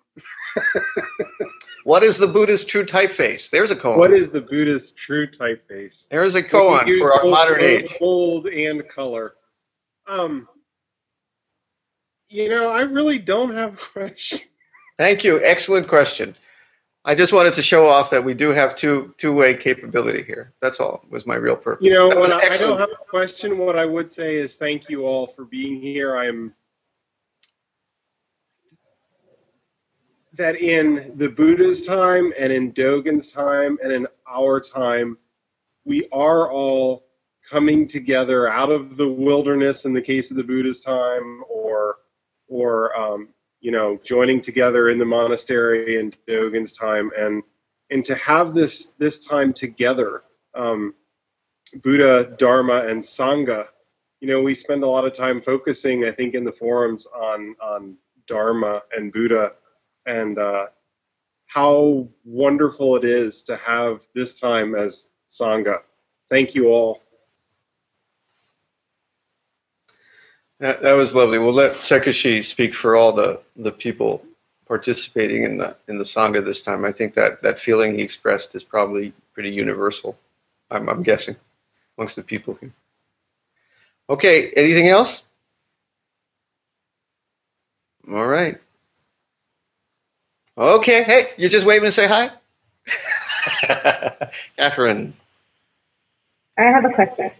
what 1.85 2.03
is 2.03 2.19
the 2.19 2.27
Buddha's 2.27 2.65
true 2.65 2.85
typeface? 2.85 3.49
There's 3.49 3.71
a 3.71 3.77
koan. 3.77 3.99
What 3.99 4.13
is 4.13 4.31
the 4.31 4.41
Buddha's 4.41 4.91
true 4.91 5.27
typeface? 5.27 6.09
There's 6.09 6.35
a 6.35 6.43
koan 6.43 6.99
for 6.99 7.13
our 7.13 7.25
modern 7.25 7.61
age. 7.61 7.97
Bold 8.01 8.47
and 8.47 8.87
color. 8.89 9.35
Um, 10.07 10.49
you 12.29 12.49
know, 12.49 12.71
I 12.71 12.83
really 12.83 13.19
don't 13.19 13.55
have 13.55 13.75
a 13.75 13.77
question. 13.93 14.49
Thank 14.99 15.25
you. 15.25 15.43
Excellent 15.43 15.89
question. 15.89 16.37
I 17.05 17.15
just 17.15 17.33
wanted 17.33 17.55
to 17.55 17.63
show 17.63 17.87
off 17.87 18.11
that 18.11 18.25
we 18.25 18.35
do 18.35 18.51
have 18.51 18.75
two 18.75 19.15
two 19.17 19.33
way 19.33 19.57
capability 19.57 20.25
here. 20.25 20.53
That's 20.61 20.81
all. 20.81 21.05
Was 21.09 21.25
my 21.25 21.37
real 21.37 21.57
purpose. 21.57 21.85
You 21.85 21.93
know, 21.93 22.09
when 22.09 22.33
I 22.33 22.57
don't 22.57 22.81
have 22.81 22.91
a 22.91 23.05
question, 23.09 23.59
what 23.59 23.79
I 23.79 23.85
would 23.85 24.11
say 24.11 24.37
is 24.37 24.57
thank 24.57 24.89
you 24.89 25.07
all 25.07 25.29
for 25.29 25.45
being 25.45 25.81
here. 25.81 26.17
I'm 26.17 26.53
that 30.33 30.57
in 30.57 31.13
the 31.17 31.29
Buddha's 31.29 31.87
time 31.87 32.33
and 32.39 32.53
in 32.53 32.73
Dogen's 32.73 33.33
time 33.33 33.79
and 33.83 33.93
in 33.93 34.07
our 34.29 34.61
time, 34.61 35.17
we 35.85 36.09
are 36.11 36.51
all 36.51 37.07
coming 37.49 37.87
together 37.87 38.49
out 38.49 38.71
of 38.71 38.97
the 38.97 39.09
wilderness 39.09 39.85
in 39.85 39.93
the 39.93 40.03
case 40.03 40.33
of 40.33 40.37
the 40.37 40.45
Buddha's 40.45 40.81
time 40.81 41.43
or 41.49 41.99
or 42.49 42.97
um, 42.97 43.29
you 43.61 43.73
know, 43.73 43.99
joining 44.05 44.41
together 44.41 44.89
in 44.89 44.99
the 44.99 45.05
monastery 45.05 45.99
in 45.99 46.13
Dogen's 46.29 46.73
time, 46.73 47.11
and 47.19 47.43
and 47.91 48.05
to 48.05 48.15
have 48.17 48.55
this 48.55 48.93
this 48.99 49.25
time 49.25 49.53
together, 49.53 50.23
um, 50.55 50.95
Buddha, 51.83 52.35
Dharma, 52.37 52.87
and 52.87 53.03
Sangha. 53.03 53.67
You 54.21 54.29
know, 54.29 54.43
we 54.43 54.55
spend 54.55 54.83
a 54.83 54.89
lot 54.89 55.05
of 55.05 55.13
time 55.13 55.41
focusing, 55.41 56.05
I 56.05 56.13
think, 56.13 56.35
in 56.35 56.45
the 56.45 56.53
forums 56.53 57.07
on 57.07 57.57
on 57.63 57.97
Dharma 58.27 58.83
and 58.97 59.13
Buddha, 59.13 59.53
and 60.07 60.39
uh, 60.39 60.67
how 61.47 62.09
wonderful 62.25 62.97
it 62.97 63.05
is 63.05 63.45
to 63.45 63.57
have 63.57 64.05
this 64.15 64.39
time 64.39 64.75
as 64.75 65.11
Sangha. 65.29 65.79
Thank 66.29 66.55
you 66.55 66.69
all. 66.69 67.03
That, 70.61 70.83
that 70.83 70.93
was 70.95 71.15
lovely. 71.15 71.39
We'll 71.39 71.53
let 71.53 71.77
Sekishi 71.77 72.43
speak 72.43 72.75
for 72.75 72.97
all 72.97 73.13
the, 73.13 73.43
the 73.57 73.73
people 73.73 74.25
participating 74.67 75.45
in 75.45 75.59
the 75.59 75.77
in 75.89 75.99
the 75.99 76.05
sangha 76.05 76.45
this 76.45 76.63
time. 76.63 76.85
I 76.85 76.93
think 76.93 77.15
that 77.15 77.43
that 77.43 77.61
feeling 77.61 77.95
he 77.97 78.03
expressed 78.03 78.55
is 78.55 78.65
probably 78.65 79.13
pretty 79.35 79.51
universal. 79.51 80.19
I'm, 80.71 80.89
I'm 80.89 81.03
guessing 81.03 81.37
amongst 81.99 82.17
the 82.17 82.23
people 82.23 82.55
here. 82.61 82.73
Okay, 84.11 84.51
anything 84.53 84.89
else? 84.89 85.25
All 88.11 88.27
right. 88.27 88.59
Okay, 90.59 91.03
hey, 91.05 91.29
you're 91.37 91.51
just 91.51 91.67
waving 91.67 91.87
to 91.89 91.93
say 91.93 92.09
hi? 92.09 92.31
Catherine. 94.57 95.15
I 96.59 96.65
have 96.67 96.85
a 96.85 96.91
question. 96.95 97.31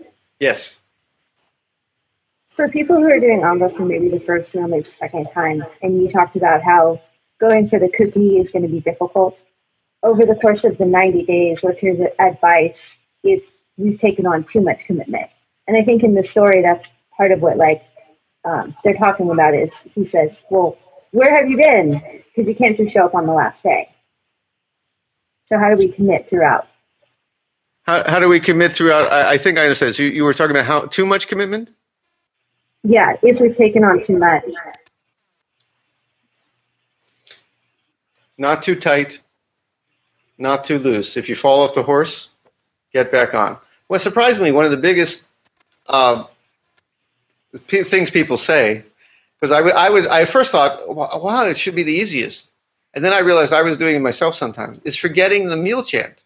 Yes 0.41 0.77
for 2.57 2.69
people 2.69 2.97
who 2.97 3.05
are 3.05 3.21
doing 3.21 3.43
Ango 3.45 3.69
for 3.77 3.85
maybe 3.85 4.09
the 4.09 4.21
first 4.21 4.55
or 4.55 4.67
maybe 4.67 4.85
the 4.85 4.97
second 4.99 5.29
time, 5.35 5.63
and 5.83 6.03
you 6.03 6.11
talked 6.11 6.37
about 6.37 6.63
how 6.63 7.01
going 7.39 7.69
for 7.69 7.79
the 7.79 7.91
cookie 7.97 8.39
is 8.39 8.51
going 8.51 8.63
to 8.63 8.69
be 8.69 8.81
difficult, 8.81 9.39
over 10.03 10.25
the 10.25 10.35
course 10.37 10.65
of 10.65 10.79
the 10.79 10.87
90 10.87 11.25
days, 11.25 11.59
what's 11.61 11.83
your 11.83 11.97
advice 12.19 12.79
if 13.23 13.43
we've 13.77 14.01
taken 14.01 14.27
on 14.27 14.45
too 14.53 14.61
much 14.61 14.81
commitment? 14.87 15.29
And 15.69 15.77
I 15.77 15.85
think 15.85 16.03
in 16.03 16.15
the 16.15 16.25
story, 16.25 16.63
that's 16.63 16.85
part 17.17 17.31
of 17.31 17.41
what 17.41 17.59
like 17.59 17.83
um, 18.45 18.75
they're 18.85 18.95
talking 18.95 19.31
about 19.31 19.55
is 19.55 19.71
he 19.95 20.09
says, 20.09 20.31
well, 20.51 20.79
where 21.11 21.35
have 21.35 21.49
you 21.49 21.57
been? 21.57 22.23
Because 22.35 22.49
you 22.49 22.55
can't 22.55 22.77
just 22.77 22.93
show 22.93 23.05
up 23.05 23.15
on 23.15 23.27
the 23.27 23.33
last 23.33 23.63
day. 23.63 23.91
So 25.49 25.59
how 25.59 25.69
do 25.69 25.77
we 25.77 25.89
commit 25.93 26.29
throughout? 26.29 26.67
How, 27.83 28.09
how 28.09 28.19
do 28.19 28.29
we 28.29 28.41
commit 28.41 28.73
throughout? 28.73 29.13
I, 29.13 29.33
I 29.33 29.39
think 29.39 29.59
I 29.59 29.63
understand. 29.63 29.95
So 29.95 30.05
you, 30.05 30.11
you 30.11 30.25
were 30.25 30.35
talking 30.35 30.51
about 30.51 30.65
how 30.65 30.87
too 30.87 31.07
much 31.07 31.29
commitment? 31.29 31.71
Yeah, 32.89 33.15
if 33.23 33.41
we've 33.41 33.57
taken 33.57 33.83
on 33.83 34.07
too 34.07 34.17
much. 34.17 34.45
Not 38.39 38.63
too 38.63 38.79
tight, 38.79 39.21
not 40.39 40.65
too 40.65 40.79
loose. 40.79 41.17
If 41.17 41.29
you 41.29 41.35
fall 41.35 41.63
off 41.63 41.75
the 41.75 41.83
horse, 41.83 42.29
get 42.93 43.11
back 43.11 43.35
on. 43.35 43.59
Well, 43.89 43.99
surprisingly, 43.99 44.53
one 44.53 44.65
of 44.65 44.71
the 44.71 44.77
biggest 44.77 45.27
uh, 45.87 46.25
things 47.67 48.11
people 48.11 48.37
say, 48.37 48.85
because 49.41 49.51
I 49.51 49.63
would, 49.63 49.73
I 49.73 49.91
would, 49.91 50.07
I 50.07 50.25
first 50.25 50.53
thought, 50.53 50.89
wow, 50.89 51.47
it 51.47 51.59
should 51.59 51.75
be 51.75 51.83
the 51.83 51.93
easiest, 51.93 52.47
and 52.95 53.05
then 53.05 53.13
I 53.13 53.19
realized 53.21 53.53
I 53.53 53.63
was 53.63 53.79
doing 53.79 53.97
it 53.97 54.01
myself 54.01 54.37
sometimes. 54.37 54.79
Is 54.85 54.97
forgetting 54.97 55.49
the 55.49 55.57
meal 55.57 55.83
chant. 55.83 56.23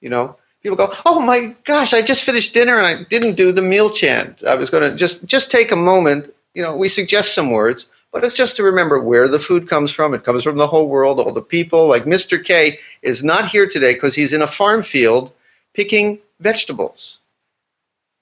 You 0.00 0.08
know, 0.08 0.36
people 0.62 0.76
go, 0.76 0.92
"Oh 1.06 1.20
my 1.20 1.56
gosh, 1.64 1.92
I 1.92 2.02
just 2.02 2.24
finished 2.24 2.54
dinner 2.54 2.76
and 2.76 2.86
I 2.86 3.04
didn't 3.04 3.36
do 3.36 3.52
the 3.52 3.62
meal 3.62 3.90
chant. 3.90 4.44
I 4.44 4.54
was 4.56 4.70
going 4.70 4.90
to 4.90 4.96
just 4.96 5.24
just 5.24 5.50
take 5.50 5.72
a 5.72 5.76
moment. 5.76 6.32
You 6.54 6.62
know, 6.62 6.76
we 6.76 6.88
suggest 6.88 7.34
some 7.34 7.50
words, 7.50 7.86
but 8.12 8.24
it's 8.24 8.34
just 8.34 8.56
to 8.56 8.64
remember 8.64 9.00
where 9.00 9.28
the 9.28 9.38
food 9.38 9.68
comes 9.68 9.92
from. 9.92 10.14
It 10.14 10.24
comes 10.24 10.44
from 10.44 10.58
the 10.58 10.66
whole 10.66 10.88
world, 10.88 11.20
all 11.20 11.32
the 11.32 11.42
people. 11.42 11.88
Like 11.88 12.04
Mr. 12.04 12.42
K 12.42 12.78
is 13.02 13.22
not 13.22 13.48
here 13.48 13.68
today 13.68 13.94
because 13.94 14.14
he's 14.14 14.32
in 14.32 14.42
a 14.42 14.46
farm 14.46 14.82
field 14.82 15.32
picking 15.74 16.18
vegetables. 16.40 17.18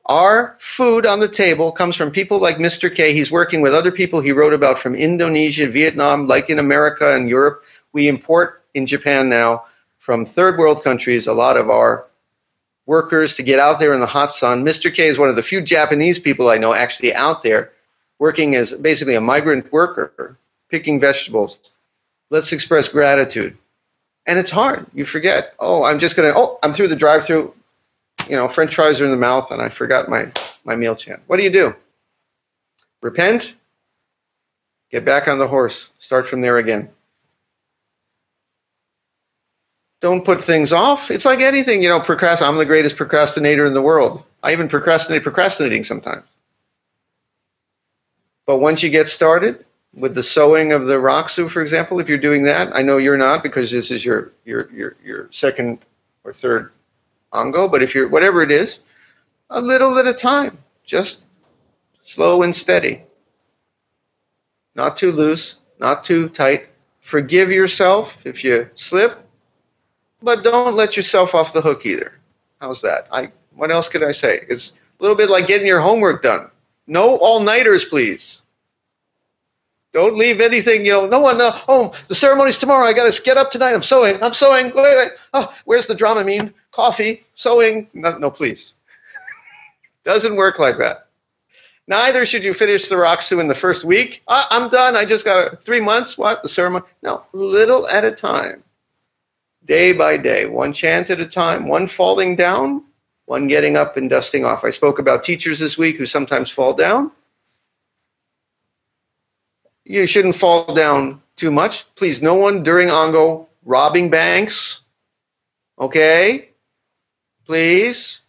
Our 0.07 0.57
food 0.59 1.05
on 1.05 1.20
the 1.20 1.28
table 1.28 1.70
comes 1.70 1.95
from 1.95 2.11
people 2.11 2.41
like 2.41 2.57
Mr. 2.57 2.95
K. 2.95 3.12
He's 3.12 3.30
working 3.30 3.61
with 3.61 3.74
other 3.74 3.93
people 3.93 4.20
he 4.22 4.32
wrote 4.32 4.55
about 4.55 4.78
from 4.78 4.95
Indonesia, 4.95 5.68
Vietnam, 5.68 6.26
like 6.26 6.49
in 6.49 6.59
America 6.59 7.14
and 7.14 7.28
Europe. 7.28 7.62
We 7.93 8.09
import 8.09 8.62
in 8.72 8.86
Japan 8.86 9.28
now 9.28 9.64
from 9.99 10.24
third 10.24 10.59
world 10.59 10.82
countries 10.82 11.26
a 11.26 11.34
lot 11.34 11.59
of 11.59 11.68
our 11.68 12.07
workers 12.89 13.36
to 13.36 13.43
get 13.43 13.61
out 13.61 13.78
there 13.78 13.93
in 13.93 14.01
the 14.01 14.07
hot 14.07 14.32
sun. 14.32 14.64
Mr. 14.64 14.93
K 14.93 15.09
is 15.09 15.18
one 15.18 15.28
of 15.28 15.36
the 15.36 15.43
few 15.43 15.61
Japanese 15.61 16.18
people 16.18 16.49
I 16.49 16.57
know 16.57 16.72
actually 16.72 17.14
out 17.14 17.43
there 17.43 17.70
working 18.18 18.57
as 18.57 18.72
basically 18.74 19.14
a 19.14 19.20
migrant 19.20 19.70
worker, 19.70 20.36
picking 20.70 20.99
vegetables. 20.99 21.70
Let's 22.30 22.51
express 22.51 22.89
gratitude. 22.89 23.57
And 24.26 24.39
it's 24.39 24.51
hard. 24.51 24.86
You 24.95 25.05
forget, 25.05 25.55
oh, 25.61 25.84
I'm 25.84 25.99
just 25.99 26.16
going 26.16 26.32
to, 26.32 26.39
oh, 26.39 26.59
I'm 26.62 26.72
through 26.72 26.89
the 26.89 26.97
drive 26.97 27.24
through. 27.24 27.55
You 28.26 28.36
know, 28.36 28.49
french 28.49 28.74
fries 28.74 29.01
are 29.01 29.05
in 29.05 29.11
the 29.11 29.16
mouth 29.18 29.51
and 29.51 29.61
I 29.61 29.68
forgot 29.68 30.09
my, 30.09 30.32
my 30.64 30.74
meal 30.74 30.97
chant. 30.97 31.20
What 31.26 31.36
do 31.36 31.43
you 31.43 31.53
do? 31.53 31.74
Repent, 33.03 33.55
get 34.91 35.05
back 35.05 35.28
on 35.28 35.39
the 35.39 35.47
horse, 35.47 35.91
start 35.99 36.26
from 36.26 36.41
there 36.41 36.57
again. 36.57 36.89
Don't 40.01 40.24
put 40.24 40.42
things 40.42 40.72
off. 40.72 41.11
It's 41.11 41.24
like 41.24 41.40
anything, 41.40 41.82
you 41.82 41.88
know, 41.88 42.01
procrastinate. 42.01 42.49
I'm 42.49 42.57
the 42.57 42.64
greatest 42.64 42.96
procrastinator 42.96 43.66
in 43.66 43.74
the 43.74 43.82
world. 43.82 44.22
I 44.42 44.53
even 44.53 44.68
procrastinate 44.68 45.24
procrastinating 45.24 45.82
sometimes. 45.84 46.24
But 48.46 48.59
once 48.59 48.82
you 48.82 48.90
get 48.90 49.09
started 49.09 49.64
with 49.92 50.14
the 50.14 50.22
sewing 50.22 50.72
of 50.72 50.86
the 50.86 50.94
Rakusu, 50.94 51.51
for 51.51 51.62
example, 51.62 51.99
if 52.01 52.09
you're 52.09 52.18
doing 52.18 52.44
that, 52.44 52.74
I 52.74 52.82
know 52.82 52.99
you're 52.99 53.16
not 53.16 53.42
because 53.42 53.70
this 53.70 53.90
is 53.90 54.05
your 54.05 54.32
your 54.44 54.70
your, 54.72 54.96
your 55.05 55.28
second 55.32 55.84
or 56.24 56.32
third 56.32 56.72
ango, 57.34 57.68
but 57.68 57.82
if 57.82 57.94
you're 57.94 58.09
whatever 58.09 58.42
it 58.42 58.51
is, 58.51 58.78
a 59.51 59.61
little 59.61 59.99
at 59.99 60.07
a 60.07 60.14
time, 60.14 60.59
just 60.84 61.26
slow 62.03 62.42
and 62.42 62.55
steady. 62.55 63.03
Not 64.74 64.96
too 64.96 65.11
loose, 65.11 65.57
not 65.80 66.05
too 66.05 66.28
tight. 66.28 66.68
Forgive 67.01 67.51
yourself 67.51 68.16
if 68.24 68.44
you 68.44 68.70
slip 68.76 69.28
but 70.22 70.42
don't 70.44 70.74
let 70.74 70.96
yourself 70.96 71.34
off 71.34 71.52
the 71.52 71.60
hook 71.60 71.86
either. 71.86 72.12
How's 72.60 72.82
that? 72.82 73.06
I 73.12 73.32
what 73.54 73.70
else 73.70 73.88
could 73.88 74.02
I 74.02 74.12
say? 74.12 74.44
It's 74.48 74.72
a 74.72 75.02
little 75.02 75.16
bit 75.16 75.30
like 75.30 75.46
getting 75.46 75.66
your 75.66 75.80
homework 75.80 76.22
done. 76.22 76.50
No 76.86 77.16
all 77.16 77.40
nighters, 77.40 77.84
please. 77.84 78.42
Don't 79.92 80.16
leave 80.16 80.40
anything, 80.40 80.84
you 80.84 80.92
know, 80.92 81.06
no 81.06 81.18
one, 81.18 81.40
uh, 81.40 81.58
oh, 81.66 81.94
the 82.08 82.14
ceremony's 82.14 82.58
tomorrow. 82.58 82.86
I 82.86 82.92
got 82.92 83.10
to 83.10 83.22
get 83.22 83.38
up 83.38 83.50
tonight. 83.50 83.72
I'm 83.72 83.82
sewing. 83.82 84.22
I'm 84.22 84.34
sewing. 84.34 84.66
Wait, 84.66 84.74
wait. 84.76 85.10
Oh, 85.32 85.54
where's 85.64 85.86
the 85.86 85.94
Dramamine? 85.94 86.52
Coffee, 86.70 87.24
sewing. 87.34 87.88
No, 87.94 88.18
no 88.18 88.30
please. 88.30 88.74
Doesn't 90.04 90.36
work 90.36 90.58
like 90.58 90.76
that. 90.78 91.06
Neither 91.86 92.26
should 92.26 92.44
you 92.44 92.52
finish 92.52 92.88
the 92.88 92.96
Rakusu 92.96 93.40
in 93.40 93.48
the 93.48 93.54
first 93.54 93.82
week. 93.82 94.22
Uh, 94.28 94.44
I'm 94.50 94.68
done. 94.68 94.94
I 94.94 95.06
just 95.06 95.24
got 95.24 95.64
three 95.64 95.80
months. 95.80 96.18
What? 96.18 96.42
The 96.42 96.48
ceremony? 96.50 96.84
No, 97.02 97.24
little 97.32 97.88
at 97.88 98.04
a 98.04 98.12
time 98.12 98.62
day 99.68 99.92
by 99.92 100.16
day, 100.16 100.46
one 100.46 100.72
chant 100.72 101.10
at 101.10 101.20
a 101.20 101.26
time, 101.26 101.68
one 101.68 101.86
falling 101.86 102.34
down, 102.34 102.82
one 103.26 103.46
getting 103.46 103.76
up 103.76 103.96
and 103.96 104.10
dusting 104.10 104.44
off. 104.44 104.64
I 104.64 104.70
spoke 104.70 104.98
about 104.98 105.22
teachers 105.22 105.60
this 105.60 105.78
week 105.78 105.96
who 105.96 106.06
sometimes 106.06 106.50
fall 106.50 106.74
down. 106.74 107.12
You 109.84 110.06
shouldn't 110.06 110.36
fall 110.36 110.74
down 110.74 111.22
too 111.36 111.50
much. 111.50 111.84
Please, 111.94 112.20
no 112.20 112.34
one 112.34 112.62
during 112.62 112.88
Ango 112.88 113.48
robbing 113.64 114.10
banks. 114.10 114.80
Okay? 115.78 116.48
Please. 117.46 118.20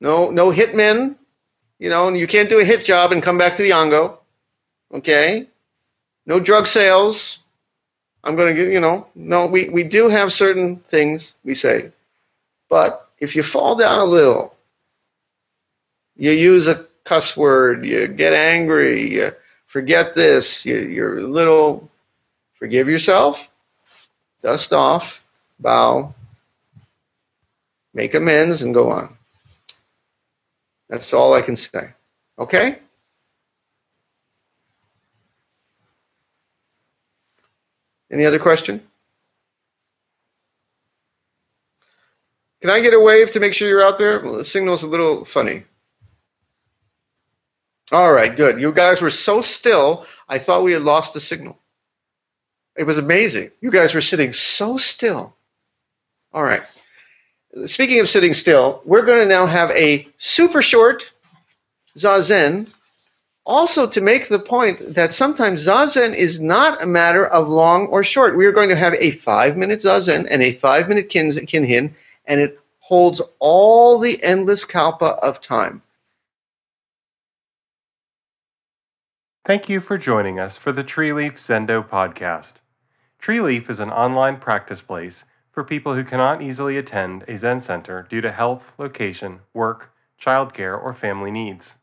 No, 0.00 0.30
no 0.30 0.50
hitmen. 0.50 1.16
You 1.78 1.90
know, 1.90 2.08
you 2.10 2.26
can't 2.26 2.48
do 2.48 2.60
a 2.60 2.64
hit 2.64 2.84
job 2.84 3.12
and 3.12 3.22
come 3.22 3.38
back 3.38 3.56
to 3.56 3.62
the 3.62 3.72
Ango. 3.72 4.20
Okay? 4.94 5.48
No 6.24 6.38
drug 6.38 6.66
sales. 6.68 7.38
I'm 8.24 8.36
going 8.36 8.54
to 8.54 8.62
give, 8.62 8.72
you 8.72 8.80
know, 8.80 9.06
no, 9.14 9.46
we, 9.46 9.68
we 9.68 9.84
do 9.84 10.08
have 10.08 10.32
certain 10.32 10.76
things 10.76 11.34
we 11.44 11.54
say. 11.54 11.92
But 12.68 13.08
if 13.18 13.36
you 13.36 13.42
fall 13.42 13.76
down 13.76 14.00
a 14.00 14.04
little, 14.04 14.54
you 16.16 16.30
use 16.30 16.68
a 16.68 16.86
cuss 17.04 17.36
word, 17.36 17.84
you 17.84 18.06
get 18.08 18.32
angry, 18.32 19.12
you 19.14 19.30
forget 19.66 20.14
this, 20.14 20.64
you, 20.64 20.76
you're 20.76 21.18
a 21.18 21.22
little, 21.22 21.90
forgive 22.58 22.88
yourself, 22.88 23.48
dust 24.42 24.72
off, 24.72 25.22
bow, 25.58 26.14
make 27.92 28.14
amends, 28.14 28.62
and 28.62 28.72
go 28.74 28.90
on. 28.90 29.16
That's 30.88 31.12
all 31.12 31.34
I 31.34 31.42
can 31.42 31.56
say. 31.56 31.90
Okay? 32.38 32.78
Any 38.12 38.26
other 38.26 38.38
question? 38.38 38.82
Can 42.60 42.70
I 42.70 42.80
get 42.80 42.94
a 42.94 43.00
wave 43.00 43.32
to 43.32 43.40
make 43.40 43.54
sure 43.54 43.68
you're 43.68 43.82
out 43.84 43.98
there? 43.98 44.20
Well, 44.20 44.34
the 44.34 44.44
signal's 44.44 44.82
a 44.82 44.86
little 44.86 45.24
funny. 45.24 45.64
All 47.90 48.12
right, 48.12 48.34
good. 48.34 48.60
You 48.60 48.72
guys 48.72 49.02
were 49.02 49.10
so 49.10 49.40
still, 49.40 50.06
I 50.28 50.38
thought 50.38 50.62
we 50.62 50.72
had 50.72 50.82
lost 50.82 51.14
the 51.14 51.20
signal. 51.20 51.58
It 52.76 52.84
was 52.84 52.98
amazing. 52.98 53.50
You 53.60 53.70
guys 53.70 53.94
were 53.94 54.00
sitting 54.00 54.32
so 54.32 54.76
still. 54.76 55.34
All 56.32 56.42
right. 56.42 56.62
Speaking 57.66 58.00
of 58.00 58.08
sitting 58.08 58.32
still, 58.32 58.80
we're 58.84 59.04
going 59.04 59.18
to 59.18 59.26
now 59.26 59.46
have 59.46 59.70
a 59.72 60.08
super 60.16 60.62
short 60.62 61.12
zazen. 61.98 62.72
Also, 63.44 63.88
to 63.88 64.00
make 64.00 64.28
the 64.28 64.38
point 64.38 64.94
that 64.94 65.12
sometimes 65.12 65.66
zazen 65.66 66.14
is 66.14 66.40
not 66.40 66.80
a 66.80 66.86
matter 66.86 67.26
of 67.26 67.48
long 67.48 67.88
or 67.88 68.04
short. 68.04 68.36
We 68.36 68.46
are 68.46 68.52
going 68.52 68.68
to 68.68 68.76
have 68.76 68.94
a 68.94 69.10
five 69.10 69.56
minute 69.56 69.80
zazen 69.80 70.28
and 70.30 70.42
a 70.42 70.52
five 70.52 70.88
minute 70.88 71.08
kin- 71.08 71.30
kinhin, 71.30 71.94
and 72.24 72.40
it 72.40 72.60
holds 72.78 73.20
all 73.40 73.98
the 73.98 74.22
endless 74.22 74.64
kalpa 74.64 75.18
of 75.22 75.40
time. 75.40 75.82
Thank 79.44 79.68
you 79.68 79.80
for 79.80 79.98
joining 79.98 80.38
us 80.38 80.56
for 80.56 80.70
the 80.70 80.84
Tree 80.84 81.12
Leaf 81.12 81.34
Zendo 81.34 81.84
podcast. 81.86 82.54
Tree 83.18 83.40
Leaf 83.40 83.68
is 83.68 83.80
an 83.80 83.90
online 83.90 84.36
practice 84.36 84.80
place 84.80 85.24
for 85.50 85.64
people 85.64 85.96
who 85.96 86.04
cannot 86.04 86.42
easily 86.42 86.78
attend 86.78 87.24
a 87.26 87.36
Zen 87.36 87.60
center 87.60 88.06
due 88.08 88.20
to 88.20 88.30
health, 88.30 88.74
location, 88.78 89.40
work, 89.52 89.92
childcare, 90.20 90.80
or 90.80 90.94
family 90.94 91.32
needs. 91.32 91.74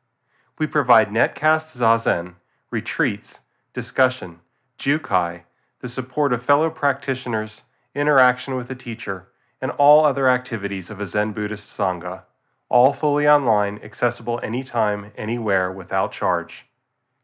We 0.59 0.67
provide 0.67 1.07
netcast 1.07 1.77
zazen, 1.77 2.35
retreats, 2.69 3.39
discussion, 3.73 4.41
jukai, 4.77 5.43
the 5.79 5.87
support 5.87 6.33
of 6.33 6.43
fellow 6.43 6.69
practitioners, 6.69 7.63
interaction 7.95 8.55
with 8.57 8.69
a 8.69 8.75
teacher, 8.75 9.29
and 9.61 9.71
all 9.71 10.03
other 10.03 10.27
activities 10.27 10.89
of 10.89 10.99
a 10.99 11.05
Zen 11.05 11.31
Buddhist 11.31 11.75
Sangha, 11.75 12.23
all 12.67 12.91
fully 12.91 13.25
online, 13.25 13.79
accessible 13.81 14.41
anytime, 14.43 15.13
anywhere, 15.15 15.71
without 15.71 16.11
charge. 16.11 16.65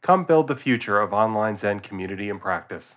Come 0.01 0.23
build 0.23 0.47
the 0.47 0.55
future 0.55 1.01
of 1.01 1.13
online 1.13 1.57
Zen 1.57 1.81
community 1.81 2.29
and 2.29 2.39
practice. 2.39 2.95